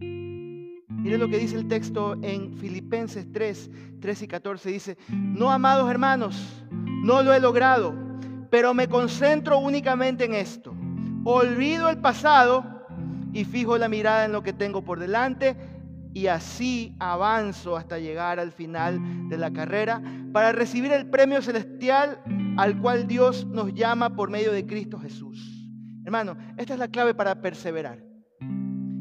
Mire 0.00 1.18
lo 1.18 1.28
que 1.28 1.38
dice 1.38 1.56
el 1.56 1.68
texto 1.68 2.16
en 2.22 2.56
Filipenses 2.56 3.30
3, 3.30 3.70
3 4.00 4.22
y 4.22 4.28
14. 4.28 4.70
Dice, 4.70 4.98
no 5.08 5.50
amados 5.50 5.90
hermanos, 5.90 6.64
no 6.70 7.22
lo 7.22 7.34
he 7.34 7.40
logrado, 7.40 7.94
pero 8.50 8.74
me 8.74 8.88
concentro 8.88 9.58
únicamente 9.58 10.24
en 10.24 10.34
esto. 10.34 10.74
Olvido 11.24 11.88
el 11.90 11.98
pasado 11.98 12.64
y 13.32 13.44
fijo 13.44 13.76
la 13.76 13.88
mirada 13.88 14.24
en 14.24 14.32
lo 14.32 14.42
que 14.42 14.52
tengo 14.52 14.82
por 14.82 14.98
delante 14.98 15.56
y 16.16 16.28
así 16.28 16.96
avanzo 16.98 17.76
hasta 17.76 17.98
llegar 17.98 18.40
al 18.40 18.50
final 18.50 19.28
de 19.28 19.36
la 19.36 19.52
carrera 19.52 20.00
para 20.32 20.50
recibir 20.50 20.90
el 20.90 21.10
premio 21.10 21.42
celestial 21.42 22.22
al 22.56 22.80
cual 22.80 23.06
Dios 23.06 23.44
nos 23.44 23.74
llama 23.74 24.16
por 24.16 24.30
medio 24.30 24.50
de 24.50 24.64
Cristo 24.64 24.98
Jesús. 24.98 25.68
Hermano, 26.06 26.38
esta 26.56 26.72
es 26.72 26.78
la 26.78 26.88
clave 26.88 27.12
para 27.12 27.42
perseverar. 27.42 28.02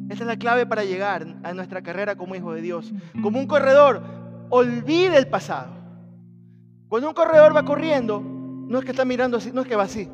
Esta 0.10 0.23
es 0.25 0.28
la 0.28 0.36
clave 0.36 0.65
para 0.65 0.84
llegar 0.84 1.25
a 1.41 1.54
nuestra 1.54 1.82
carrera 1.82 2.17
como 2.17 2.36
hijo 2.36 2.51
de 2.51 2.62
Dios. 2.62 2.93
Como 3.23 3.39
un 3.39 3.47
corredor, 3.47 4.04
olvide 4.49 5.17
el 5.17 5.28
pasado. 5.28 5.71
Cuando 6.89 7.08
un 7.08 7.13
corredor 7.13 7.56
va 7.56 7.63
corriendo, 7.63 8.19
no 8.19 8.78
es 8.78 8.84
que 8.84 8.91
está 8.91 9.06
mirando 9.06 9.38
así, 9.38 9.54
no 9.54 9.62
es 9.62 9.67
que 9.67 9.78
va 9.78 9.84
así. 9.84 10.10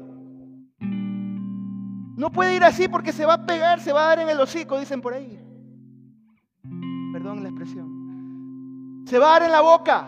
No 2.16 2.32
puede 2.32 2.56
ir 2.56 2.64
así 2.64 2.88
porque 2.88 3.12
se 3.12 3.26
va 3.26 3.34
a 3.34 3.46
pegar, 3.48 3.80
se 3.80 3.92
va 3.92 4.04
a 4.04 4.08
dar 4.10 4.20
en 4.20 4.30
el 4.30 4.40
hocico, 4.40 4.80
dicen 4.80 5.02
por 5.02 5.16
ahí 5.16 5.40
perdón 7.32 7.44
la 7.44 7.50
expresión, 7.50 9.06
se 9.06 9.17
va 9.17 9.28
a 9.28 9.39
dar 9.39 9.44
en 9.44 9.52
la 9.52 9.62
boca. 9.62 10.08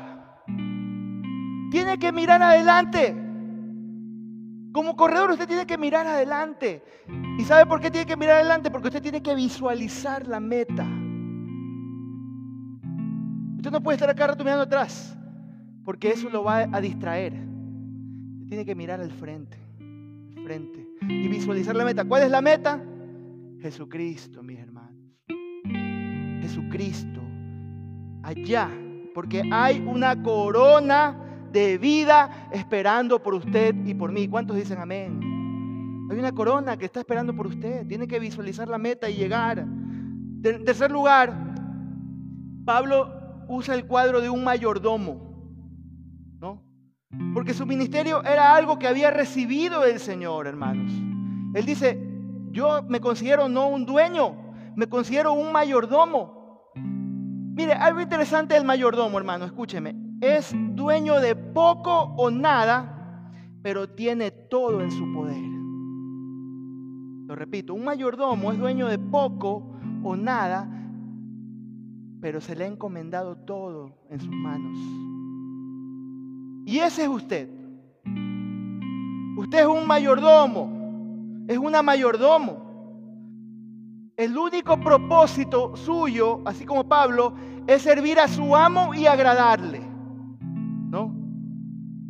Tiene 1.71 1.97
que 1.97 2.11
mirar 2.11 2.41
adelante. 2.41 3.15
Como 4.71 4.95
corredor 4.95 5.31
usted 5.31 5.47
tiene 5.47 5.65
que 5.65 5.77
mirar 5.77 6.05
adelante. 6.05 6.83
¿Y 7.37 7.43
sabe 7.43 7.65
por 7.65 7.79
qué 7.79 7.89
tiene 7.89 8.05
que 8.05 8.17
mirar 8.17 8.37
adelante? 8.37 8.69
Porque 8.69 8.89
usted 8.89 9.01
tiene 9.01 9.21
que 9.21 9.35
visualizar 9.35 10.27
la 10.27 10.39
meta. 10.39 10.85
Usted 13.55 13.71
no 13.71 13.81
puede 13.81 13.95
estar 13.95 14.09
acá 14.09 14.27
rato 14.27 14.43
mirando 14.43 14.63
atrás, 14.63 15.17
porque 15.85 16.11
eso 16.11 16.29
lo 16.29 16.43
va 16.43 16.67
a 16.71 16.81
distraer. 16.81 17.33
Tiene 18.47 18.65
que 18.65 18.75
mirar 18.75 18.99
al 18.99 19.11
frente, 19.11 19.57
al 19.79 20.43
frente 20.43 20.87
y 21.01 21.27
visualizar 21.27 21.75
la 21.75 21.85
meta. 21.85 22.03
¿Cuál 22.03 22.23
es 22.23 22.31
la 22.31 22.41
meta? 22.41 22.83
Jesucristo, 23.61 24.43
mis 24.43 24.59
hermanos. 24.59 24.82
Jesucristo 26.53 27.19
allá, 28.21 28.69
porque 29.15 29.41
hay 29.51 29.79
una 29.79 30.21
corona 30.21 31.17
de 31.51 31.79
vida 31.79 32.47
esperando 32.51 33.21
por 33.21 33.33
usted 33.33 33.75
y 33.85 33.95
por 33.95 34.11
mí. 34.11 34.27
¿Cuántos 34.27 34.55
dicen 34.55 34.77
amén? 34.77 35.19
Hay 36.11 36.19
una 36.19 36.31
corona 36.31 36.77
que 36.77 36.85
está 36.85 36.99
esperando 36.99 37.35
por 37.35 37.47
usted. 37.47 37.87
Tiene 37.87 38.07
que 38.07 38.19
visualizar 38.19 38.67
la 38.67 38.77
meta 38.77 39.09
y 39.09 39.15
llegar. 39.15 39.59
En 39.59 40.63
tercer 40.63 40.91
lugar, 40.91 41.33
Pablo 42.65 43.11
usa 43.47 43.73
el 43.73 43.87
cuadro 43.87 44.21
de 44.21 44.29
un 44.29 44.43
mayordomo, 44.43 45.19
¿no? 46.39 46.63
Porque 47.33 47.53
su 47.53 47.65
ministerio 47.65 48.23
era 48.23 48.55
algo 48.55 48.77
que 48.77 48.87
había 48.87 49.09
recibido 49.09 49.81
del 49.81 49.99
Señor, 49.99 50.45
hermanos. 50.45 50.91
Él 51.55 51.65
dice, 51.65 51.99
yo 52.51 52.83
me 52.83 52.99
considero 52.99 53.49
no 53.49 53.67
un 53.67 53.85
dueño, 53.85 54.35
me 54.75 54.87
considero 54.87 55.33
un 55.33 55.51
mayordomo. 55.51 56.42
Mire, 57.55 57.73
algo 57.73 58.01
interesante 58.01 58.55
del 58.55 58.65
mayordomo, 58.65 59.17
hermano, 59.17 59.45
escúcheme. 59.45 59.95
Es 60.21 60.55
dueño 60.55 61.19
de 61.19 61.35
poco 61.35 62.15
o 62.17 62.31
nada, 62.31 63.29
pero 63.61 63.89
tiene 63.89 64.31
todo 64.31 64.81
en 64.81 64.89
su 64.89 65.13
poder. 65.13 65.37
Lo 67.27 67.35
repito, 67.35 67.75
un 67.75 67.83
mayordomo 67.83 68.51
es 68.51 68.57
dueño 68.57 68.87
de 68.87 68.97
poco 68.97 69.71
o 70.03 70.15
nada, 70.15 70.67
pero 72.21 72.41
se 72.41 72.55
le 72.55 72.63
ha 72.63 72.67
encomendado 72.67 73.35
todo 73.35 74.07
en 74.09 74.19
sus 74.19 74.33
manos. 74.33 74.77
Y 76.65 76.79
ese 76.79 77.03
es 77.03 77.09
usted. 77.09 77.49
Usted 79.37 79.59
es 79.59 79.67
un 79.67 79.85
mayordomo, 79.85 81.45
es 81.47 81.57
una 81.59 81.83
mayordomo. 81.83 82.72
El 84.15 84.37
único 84.37 84.79
propósito 84.79 85.75
suyo, 85.75 86.41
así 86.45 86.65
como 86.65 86.87
Pablo, 86.87 87.33
es 87.65 87.81
servir 87.81 88.19
a 88.19 88.27
su 88.27 88.55
amo 88.55 88.93
y 88.93 89.07
agradarle. 89.07 89.81
¿No? 90.89 91.11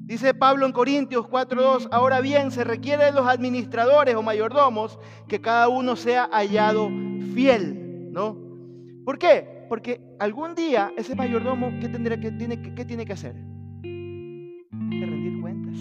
Dice 0.06 0.34
Pablo 0.34 0.66
en 0.66 0.74
Corintios 0.74 1.26
4:2, 1.28 1.88
ahora 1.92 2.20
bien, 2.20 2.52
se 2.52 2.66
requiere 2.66 3.06
de 3.06 3.12
los 3.14 3.26
administradores 3.26 4.16
o 4.16 4.22
mayordomos 4.22 5.00
que 5.30 5.40
cada 5.40 5.70
uno 5.70 5.96
sea 5.96 6.28
hallado 6.32 6.90
fiel, 7.34 8.12
¿no? 8.12 8.38
¿Por 9.06 9.18
qué? 9.18 9.66
Porque 9.70 10.02
algún 10.20 10.56
día 10.56 10.92
ese 10.98 11.16
mayordomo, 11.16 11.72
¿qué, 11.80 11.88
tendrá 11.88 12.20
que, 12.20 12.32
tiene, 12.32 12.62
qué 12.76 12.84
tiene 12.84 13.06
que 13.06 13.14
hacer? 13.14 13.34
Que 13.82 15.06
rendir 15.06 15.40
cuentas. 15.42 15.78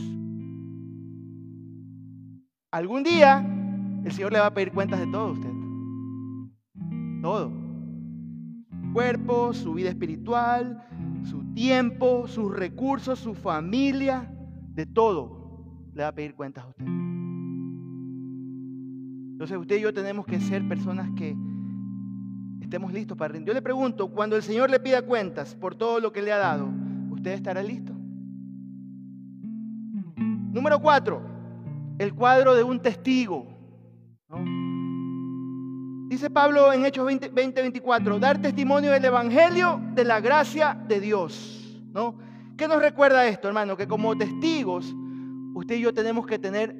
Algún 2.71 3.03
día 3.03 3.45
el 4.05 4.13
Señor 4.13 4.33
le 4.33 4.39
va 4.39 4.47
a 4.47 4.55
pedir 4.55 4.73
cuentas 4.73 5.01
de 5.01 5.09
todo 5.09 5.33
usted. 5.33 5.52
Todo. 7.23 7.51
Su 8.69 8.93
cuerpo, 8.93 9.55
su 9.55 9.73
vida 9.73 9.89
espiritual, 9.89 10.85
su 11.25 11.55
tiempo, 11.55 12.29
sus 12.29 12.53
recursos, 12.53 13.19
su 13.19 13.35
familia, 13.35 14.29
de 14.75 14.85
todo 14.87 15.43
le 15.95 16.03
va 16.03 16.09
a 16.09 16.15
pedir 16.15 16.35
cuentas 16.35 16.65
a 16.65 16.69
usted. 16.69 16.85
Entonces 19.33 19.57
usted 19.59 19.77
y 19.77 19.81
yo 19.81 19.93
tenemos 19.93 20.27
que 20.27 20.41
ser 20.41 20.67
personas 20.69 21.11
que 21.17 21.37
estemos 22.61 22.93
listos 22.93 23.17
para 23.19 23.33
rendir. 23.33 23.49
Yo 23.49 23.55
le 23.55 23.63
pregunto, 23.63 24.09
cuando 24.09 24.37
el 24.37 24.43
Señor 24.43 24.71
le 24.71 24.81
pida 24.81 25.03
cuentas 25.03 25.55
por 25.55 25.75
todo 25.75 26.01
lo 26.01 26.13
que 26.13 26.23
le 26.23 26.33
ha 26.33 26.39
dado, 26.39 26.69
¿usted 27.11 27.33
estará 27.33 27.63
listo? 27.63 27.93
Número 30.17 30.81
cuatro, 30.81 31.23
el 31.99 32.15
cuadro 32.15 32.55
de 32.55 32.63
un 32.63 32.81
testigo. 32.81 33.52
Dice 36.12 36.29
Pablo 36.29 36.75
en 36.75 36.85
Hechos 36.85 37.07
20, 37.07 37.31
24, 37.31 38.18
dar 38.18 38.37
testimonio 38.37 38.92
del 38.92 39.03
Evangelio 39.03 39.81
de 39.94 40.05
la 40.05 40.20
gracia 40.20 40.79
de 40.87 41.01
Dios. 41.01 41.81
¿no? 41.94 42.18
¿Qué 42.55 42.68
nos 42.68 42.83
recuerda 42.83 43.27
esto, 43.27 43.48
hermano? 43.48 43.79
Que 43.79 43.88
como 43.88 44.14
testigos, 44.14 44.94
usted 45.55 45.77
y 45.77 45.81
yo 45.81 45.94
tenemos 45.94 46.27
que 46.27 46.38
tener 46.38 46.77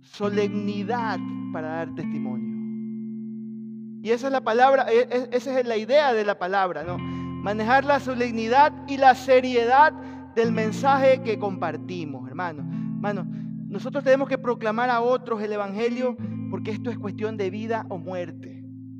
solemnidad 0.00 1.18
para 1.52 1.70
dar 1.70 1.94
testimonio. 1.96 4.00
Y 4.04 4.12
esa 4.12 4.28
es 4.28 4.32
la 4.32 4.42
palabra, 4.42 4.86
e, 4.88 5.08
e, 5.10 5.28
esa 5.32 5.58
es 5.58 5.66
la 5.66 5.76
idea 5.76 6.12
de 6.12 6.24
la 6.24 6.38
palabra, 6.38 6.84
¿no? 6.84 6.98
Manejar 6.98 7.84
la 7.84 7.98
solemnidad 7.98 8.72
y 8.86 8.96
la 8.96 9.16
seriedad 9.16 9.92
del 10.36 10.52
mensaje 10.52 11.20
que 11.22 11.36
compartimos, 11.36 12.28
hermano. 12.28 12.62
Hermano, 12.94 13.26
nosotros 13.66 14.04
tenemos 14.04 14.28
que 14.28 14.38
proclamar 14.38 14.88
a 14.88 15.00
otros 15.00 15.42
el 15.42 15.52
Evangelio 15.52 16.16
porque 16.52 16.70
esto 16.70 16.90
es 16.90 16.98
cuestión 16.98 17.38
de 17.38 17.50
vida 17.50 17.86
o 17.88 17.96
muerte. 17.96 18.51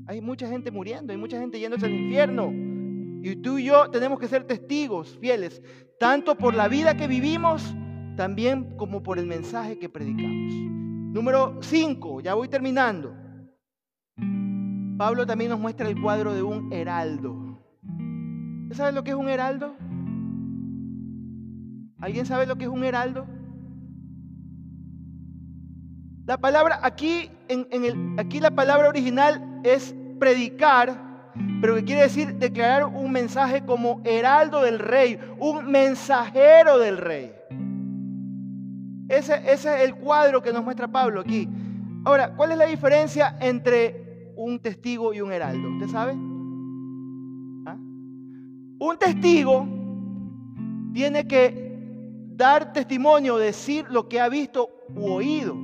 Hay 0.07 0.21
mucha 0.21 0.49
gente 0.49 0.71
muriendo, 0.71 1.13
hay 1.13 1.19
mucha 1.19 1.39
gente 1.39 1.59
yéndose 1.59 1.87
al 1.87 1.93
infierno. 1.93 2.51
Y 3.23 3.37
tú 3.37 3.59
y 3.59 3.65
yo 3.65 3.89
tenemos 3.91 4.19
que 4.19 4.27
ser 4.27 4.45
testigos 4.45 5.17
fieles, 5.21 5.63
tanto 5.99 6.37
por 6.37 6.55
la 6.55 6.67
vida 6.69 6.97
que 6.97 7.07
vivimos, 7.07 7.75
también 8.17 8.77
como 8.77 9.03
por 9.03 9.19
el 9.19 9.27
mensaje 9.27 9.79
que 9.79 9.89
predicamos. 9.89 10.53
Número 11.13 11.59
5, 11.63 12.21
ya 12.21 12.35
voy 12.35 12.49
terminando. 12.49 13.15
Pablo 14.99 15.25
también 15.27 15.51
nos 15.51 15.61
muestra 15.61 15.89
el 15.89 16.01
cuadro 16.01 16.35
de 16.35 16.43
un 16.43 16.73
heraldo. 16.73 17.61
¿Usted 18.65 18.77
sabe 18.77 18.93
lo 18.93 19.05
que 19.05 19.11
es 19.11 19.17
un 19.17 19.29
heraldo? 19.29 19.77
¿Alguien 22.01 22.27
sabe 22.27 22.47
lo 22.47 22.57
que 22.57 22.65
es 22.65 22.71
un 22.71 22.83
heraldo? 22.83 23.27
La 26.25 26.39
palabra 26.39 26.81
aquí, 26.83 27.31
en, 27.49 27.67
el, 27.71 28.19
aquí 28.19 28.41
la 28.41 28.53
palabra 28.53 28.89
original 28.89 29.52
es 29.63 29.95
predicar, 30.19 31.31
pero 31.61 31.75
que 31.75 31.85
quiere 31.85 32.03
decir 32.03 32.35
declarar 32.35 32.87
un 32.87 33.11
mensaje 33.11 33.65
como 33.65 34.01
heraldo 34.05 34.63
del 34.63 34.79
rey, 34.79 35.19
un 35.39 35.71
mensajero 35.71 36.79
del 36.79 36.99
rey. 36.99 37.33
Ese, 39.09 39.53
es 39.53 39.65
el 39.67 39.95
cuadro 39.97 40.43
que 40.43 40.53
nos 40.53 40.65
muestra 40.65 40.89
Pablo 40.89 41.21
aquí. 41.21 41.49
Ahora, 42.05 42.35
¿cuál 42.35 42.53
es 42.53 42.59
la 42.59 42.67
diferencia 42.67 43.37
entre 43.41 44.33
un 44.37 44.59
testigo 44.59 45.13
y 45.13 45.21
un 45.21 45.33
heraldo? 45.33 45.69
¿Usted 45.71 45.89
sabe? 45.89 46.13
¿Ah? 47.67 47.77
Un 48.79 48.97
testigo 48.99 49.67
tiene 50.95 51.27
que 51.27 51.73
dar 52.37 52.73
testimonio, 52.73 53.37
decir 53.37 53.87
lo 53.91 54.09
que 54.09 54.21
ha 54.21 54.29
visto 54.29 54.69
u 54.95 55.11
oído 55.11 55.57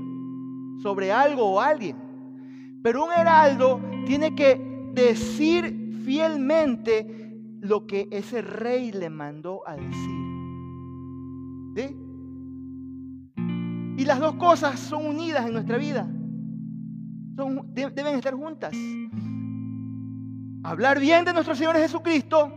sobre 0.83 1.11
algo 1.11 1.45
o 1.45 1.61
alguien. 1.61 2.08
Pero 2.83 3.05
un 3.05 3.13
heraldo 3.13 3.81
tiene 4.07 4.35
que 4.35 4.91
decir 4.95 5.93
fielmente 6.05 7.29
lo 7.61 7.87
que 7.87 8.09
ese 8.11 8.43
rey 8.43 8.93
le 8.93 9.11
mandó 9.11 9.67
a 9.67 9.77
decir. 9.77 10.19
¿Sí? 11.77 11.97
Y 13.99 14.05
las 14.05 14.21
dos 14.21 14.35
cosas 14.35 14.79
son 14.79 15.07
unidas 15.07 15.47
en 15.47 15.53
nuestra 15.53 15.77
vida. 15.77 16.09
Son, 17.37 17.73
deben 17.75 18.17
estar 18.17 18.35
juntas. 18.35 18.75
Hablar 20.63 21.01
bien 21.01 21.25
de 21.25 21.33
nuestro 21.33 21.55
Señor 21.55 21.77
Jesucristo, 21.77 22.53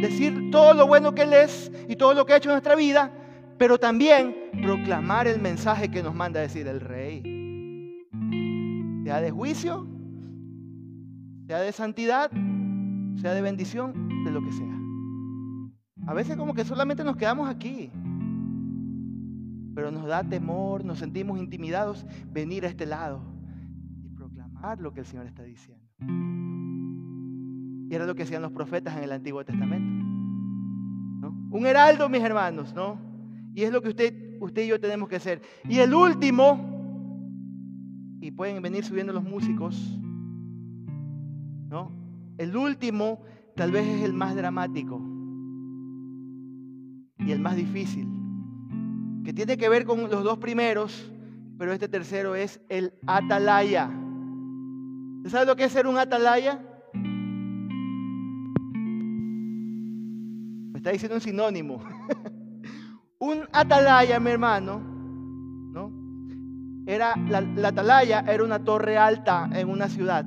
decir 0.00 0.50
todo 0.50 0.74
lo 0.74 0.86
bueno 0.86 1.14
que 1.14 1.22
Él 1.22 1.32
es 1.32 1.70
y 1.88 1.96
todo 1.96 2.14
lo 2.14 2.26
que 2.26 2.32
ha 2.32 2.36
hecho 2.36 2.50
en 2.50 2.54
nuestra 2.54 2.74
vida, 2.74 3.12
pero 3.58 3.78
también 3.78 4.34
proclamar 4.62 5.26
el 5.26 5.40
mensaje 5.40 5.88
que 5.88 6.02
nos 6.02 6.14
manda 6.14 6.40
decir 6.40 6.66
el 6.66 6.80
rey. 6.80 7.37
Sea 9.08 9.22
de 9.22 9.30
juicio, 9.30 9.86
sea 11.46 11.60
de 11.60 11.72
santidad, 11.72 12.30
sea 13.16 13.32
de 13.32 13.40
bendición, 13.40 14.22
de 14.22 14.30
lo 14.30 14.44
que 14.44 14.52
sea. 14.52 14.78
A 16.06 16.12
veces 16.12 16.36
como 16.36 16.52
que 16.52 16.62
solamente 16.62 17.02
nos 17.04 17.16
quedamos 17.16 17.48
aquí, 17.48 17.90
pero 19.74 19.90
nos 19.90 20.04
da 20.04 20.22
temor, 20.22 20.84
nos 20.84 20.98
sentimos 20.98 21.38
intimidados 21.38 22.04
venir 22.30 22.66
a 22.66 22.68
este 22.68 22.84
lado 22.84 23.22
y 24.04 24.10
proclamar 24.10 24.78
lo 24.78 24.92
que 24.92 25.00
el 25.00 25.06
Señor 25.06 25.24
está 25.24 25.42
diciendo. 25.42 25.82
Y 27.88 27.94
era 27.94 28.04
lo 28.04 28.14
que 28.14 28.24
hacían 28.24 28.42
los 28.42 28.52
profetas 28.52 28.94
en 28.98 29.04
el 29.04 29.12
Antiguo 29.12 29.42
Testamento. 29.42 30.04
Un 31.50 31.64
heraldo, 31.64 32.10
mis 32.10 32.22
hermanos, 32.22 32.74
¿no? 32.74 32.98
Y 33.54 33.62
es 33.62 33.72
lo 33.72 33.80
que 33.80 33.88
usted, 33.88 34.36
usted 34.38 34.64
y 34.64 34.66
yo 34.66 34.78
tenemos 34.78 35.08
que 35.08 35.16
hacer. 35.16 35.40
Y 35.66 35.78
el 35.78 35.94
último, 35.94 36.77
y 38.28 38.30
pueden 38.30 38.60
venir 38.60 38.84
subiendo 38.84 39.10
los 39.10 39.24
músicos, 39.24 39.74
¿no? 41.70 41.90
El 42.36 42.54
último 42.54 43.22
tal 43.56 43.72
vez 43.72 43.86
es 43.86 44.02
el 44.02 44.12
más 44.12 44.36
dramático 44.36 45.00
y 47.16 47.32
el 47.32 47.40
más 47.40 47.56
difícil, 47.56 48.06
que 49.24 49.32
tiene 49.32 49.56
que 49.56 49.70
ver 49.70 49.86
con 49.86 50.10
los 50.10 50.22
dos 50.22 50.36
primeros, 50.36 51.10
pero 51.56 51.72
este 51.72 51.88
tercero 51.88 52.34
es 52.34 52.60
el 52.68 52.92
atalaya. 53.06 53.90
¿Usted 55.16 55.30
sabe 55.30 55.46
lo 55.46 55.56
que 55.56 55.64
es 55.64 55.72
ser 55.72 55.86
un 55.86 55.96
atalaya? 55.96 56.62
Me 60.70 60.76
está 60.76 60.90
diciendo 60.90 61.14
un 61.14 61.22
sinónimo. 61.22 61.82
Un 63.20 63.48
atalaya, 63.52 64.20
mi 64.20 64.30
hermano, 64.30 64.78
¿no? 64.78 64.97
Era, 66.88 67.14
la, 67.28 67.68
atalaya 67.68 68.24
era 68.26 68.42
una 68.42 68.64
torre 68.64 68.96
alta 68.96 69.50
en 69.52 69.68
una 69.68 69.90
ciudad. 69.90 70.24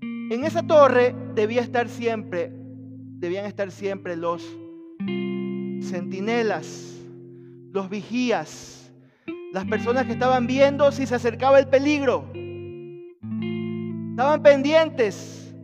En 0.00 0.44
esa 0.44 0.62
torre 0.62 1.14
debía 1.34 1.60
estar 1.60 1.90
siempre, 1.90 2.50
debían 3.18 3.44
estar 3.44 3.70
siempre 3.70 4.16
los 4.16 4.42
centinelas, 5.82 6.98
los 7.70 7.90
vigías, 7.90 8.90
las 9.52 9.66
personas 9.66 10.06
que 10.06 10.12
estaban 10.12 10.46
viendo 10.46 10.90
si 10.90 11.04
se 11.04 11.16
acercaba 11.16 11.58
el 11.58 11.68
peligro. 11.68 12.24
Estaban 14.12 14.42
pendientes. 14.42 15.54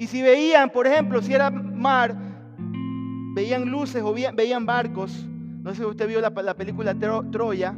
Y 0.00 0.08
si 0.08 0.20
veían, 0.20 0.70
por 0.70 0.88
ejemplo, 0.88 1.22
si 1.22 1.32
era 1.32 1.48
mar, 1.48 2.16
veían 3.36 3.70
luces 3.70 4.02
o 4.02 4.12
veían, 4.12 4.66
barcos. 4.66 5.28
No 5.62 5.70
sé 5.70 5.82
si 5.82 5.84
usted 5.84 6.08
vio 6.08 6.20
la, 6.20 6.54
película 6.54 6.92
Troya. 7.30 7.76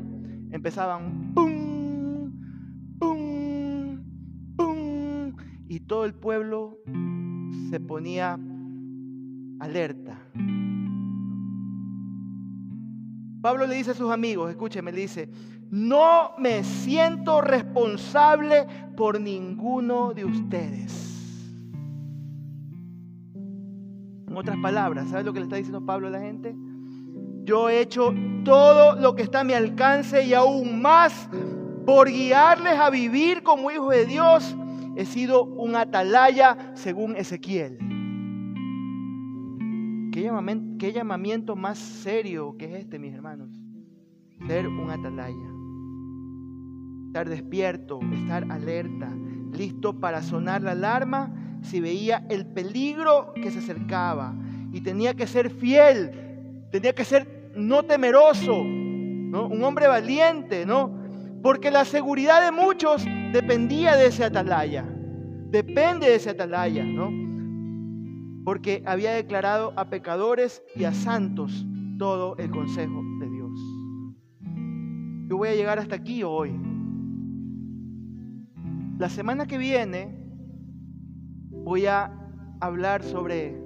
Empezaban 0.51 1.33
¡pum! 1.35 2.33
¡pum! 2.99 3.99
¡pum! 4.57 5.37
Y 5.69 5.81
todo 5.81 6.05
el 6.05 6.15
pueblo 6.15 6.79
se 7.71 7.81
ponía 7.81 8.39
alerta. 9.61 10.19
Pablo 13.41 13.67
le 13.67 13.77
dice 13.77 13.93
a 13.93 13.95
sus 13.95 14.11
amigos, 14.11 14.51
escúcheme, 14.51 14.93
le 14.93 15.03
dice, 15.03 15.31
no 15.71 16.33
me 16.39 16.65
siento 16.65 17.41
responsable 17.41 18.67
por 18.97 19.21
ninguno 19.21 20.15
de 20.15 20.25
ustedes. 20.25 21.07
otras 24.39 24.59
palabras, 24.59 25.09
¿sabes 25.09 25.25
lo 25.25 25.33
que 25.33 25.41
le 25.41 25.45
está 25.45 25.57
diciendo 25.57 25.85
Pablo 25.85 26.09
a 26.09 26.11
la 26.11 26.21
gente? 26.21 26.55
Yo 27.47 27.69
he 27.69 27.81
hecho 27.81 28.13
todo 28.45 28.97
lo 28.97 29.15
que 29.15 29.23
está 29.23 29.41
a 29.41 29.45
mi 29.45 29.53
alcance 29.53 30.25
y 30.25 30.35
aún 30.35 30.83
más 30.83 31.29
por 31.87 32.09
guiarles 32.09 32.75
a 32.75 32.91
vivir 32.91 33.45
como 33.45 33.71
hijos 33.71 33.95
de 33.95 34.05
Dios. 34.05 34.57
He 34.97 35.05
sido 35.05 35.45
un 35.45 35.77
atalaya 35.77 36.73
según 36.75 37.15
Ezequiel. 37.15 37.79
¿Qué 40.13 40.23
llamamiento, 40.23 40.77
¿Qué 40.77 40.93
llamamiento 40.93 41.55
más 41.55 41.79
serio 41.79 42.57
que 42.59 42.65
es 42.65 42.81
este, 42.81 42.99
mis 42.99 43.15
hermanos? 43.15 43.51
Ser 44.49 44.67
un 44.67 44.91
atalaya. 44.91 45.51
Estar 47.07 47.29
despierto, 47.29 48.01
estar 48.13 48.51
alerta, 48.51 49.15
listo 49.53 50.01
para 50.01 50.21
sonar 50.21 50.63
la 50.63 50.73
alarma 50.73 51.33
si 51.63 51.81
veía 51.81 52.27
el 52.29 52.45
peligro 52.45 53.35
que 53.35 53.53
se 53.53 53.61
acercaba. 53.61 54.35
Y 54.73 54.81
tenía 54.81 55.15
que 55.15 55.29
ser 55.29 55.51
fiel, 55.51 56.11
tenía 56.73 56.93
que 56.93 57.05
ser 57.05 57.36
no 57.57 57.83
temeroso, 57.85 58.61
un 58.61 59.65
hombre 59.65 59.89
valiente, 59.89 60.67
¿no? 60.67 60.95
Porque 61.43 61.71
la 61.71 61.85
seguridad 61.85 62.45
de 62.45 62.53
muchos 62.53 63.05
dependía 63.33 63.97
de 63.97 64.07
ese 64.07 64.25
atalaya, 64.25 64.85
depende 65.51 66.07
de 66.07 66.17
ese 66.17 66.31
atalaya, 66.31 66.85
¿no? 66.85 67.11
Porque 68.45 68.83
había 68.87 69.13
declarado 69.13 69.73
a 69.77 69.89
pecadores 69.91 70.63
y 70.75 70.85
a 70.85 70.93
santos 70.93 71.67
todo 71.99 72.37
el 72.37 72.51
consejo 72.51 73.03
de 73.21 73.31
Dios. 73.31 73.61
Yo 75.29 75.37
voy 75.37 75.49
a 75.49 75.55
llegar 75.55 75.79
hasta 75.79 75.97
aquí 75.97 76.23
hoy. 76.23 76.55
La 78.99 79.09
semana 79.09 79.47
que 79.47 79.59
viene 79.59 80.17
voy 81.51 81.87
a 81.87 82.13
hablar 82.61 83.03
sobre 83.03 83.66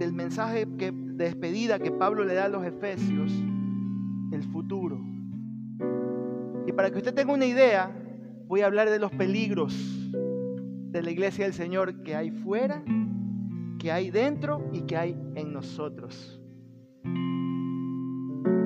el 0.00 0.12
mensaje 0.12 0.66
de 0.66 0.92
despedida 0.92 1.78
que 1.78 1.90
Pablo 1.90 2.24
le 2.24 2.34
da 2.34 2.46
a 2.46 2.48
los 2.48 2.64
efesios, 2.64 3.32
el 4.32 4.42
futuro. 4.44 4.98
Y 6.66 6.72
para 6.72 6.90
que 6.90 6.98
usted 6.98 7.14
tenga 7.14 7.32
una 7.32 7.46
idea, 7.46 7.90
voy 8.46 8.62
a 8.62 8.66
hablar 8.66 8.90
de 8.90 8.98
los 8.98 9.10
peligros 9.12 9.74
de 10.90 11.02
la 11.02 11.10
iglesia 11.10 11.44
del 11.44 11.54
Señor 11.54 12.02
que 12.02 12.16
hay 12.16 12.30
fuera, 12.30 12.82
que 13.78 13.92
hay 13.92 14.10
dentro 14.10 14.68
y 14.72 14.82
que 14.82 14.96
hay 14.96 15.16
en 15.34 15.52
nosotros. 15.52 16.40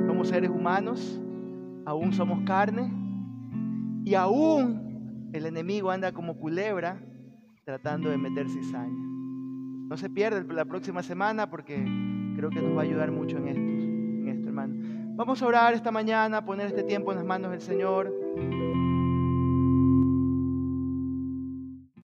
Somos 0.06 0.28
seres 0.28 0.50
humanos, 0.50 1.20
aún 1.84 2.12
somos 2.12 2.44
carne 2.46 2.92
y 4.04 4.14
aún 4.14 5.30
el 5.32 5.46
enemigo 5.46 5.90
anda 5.90 6.12
como 6.12 6.36
culebra 6.36 7.00
tratando 7.64 8.10
de 8.10 8.18
meter 8.18 8.48
cizaña. 8.48 9.13
No 9.88 9.96
se 9.96 10.08
pierda 10.08 10.42
la 10.52 10.64
próxima 10.64 11.02
semana 11.02 11.50
porque 11.50 11.76
creo 12.36 12.50
que 12.50 12.60
nos 12.60 12.76
va 12.76 12.80
a 12.80 12.84
ayudar 12.84 13.10
mucho 13.10 13.36
en 13.36 13.48
en 13.48 14.28
esto, 14.28 14.48
hermano. 14.48 14.74
Vamos 15.16 15.42
a 15.42 15.46
orar 15.46 15.74
esta 15.74 15.90
mañana, 15.90 16.44
poner 16.44 16.68
este 16.68 16.82
tiempo 16.82 17.12
en 17.12 17.18
las 17.18 17.26
manos 17.26 17.50
del 17.50 17.60
Señor. 17.60 18.12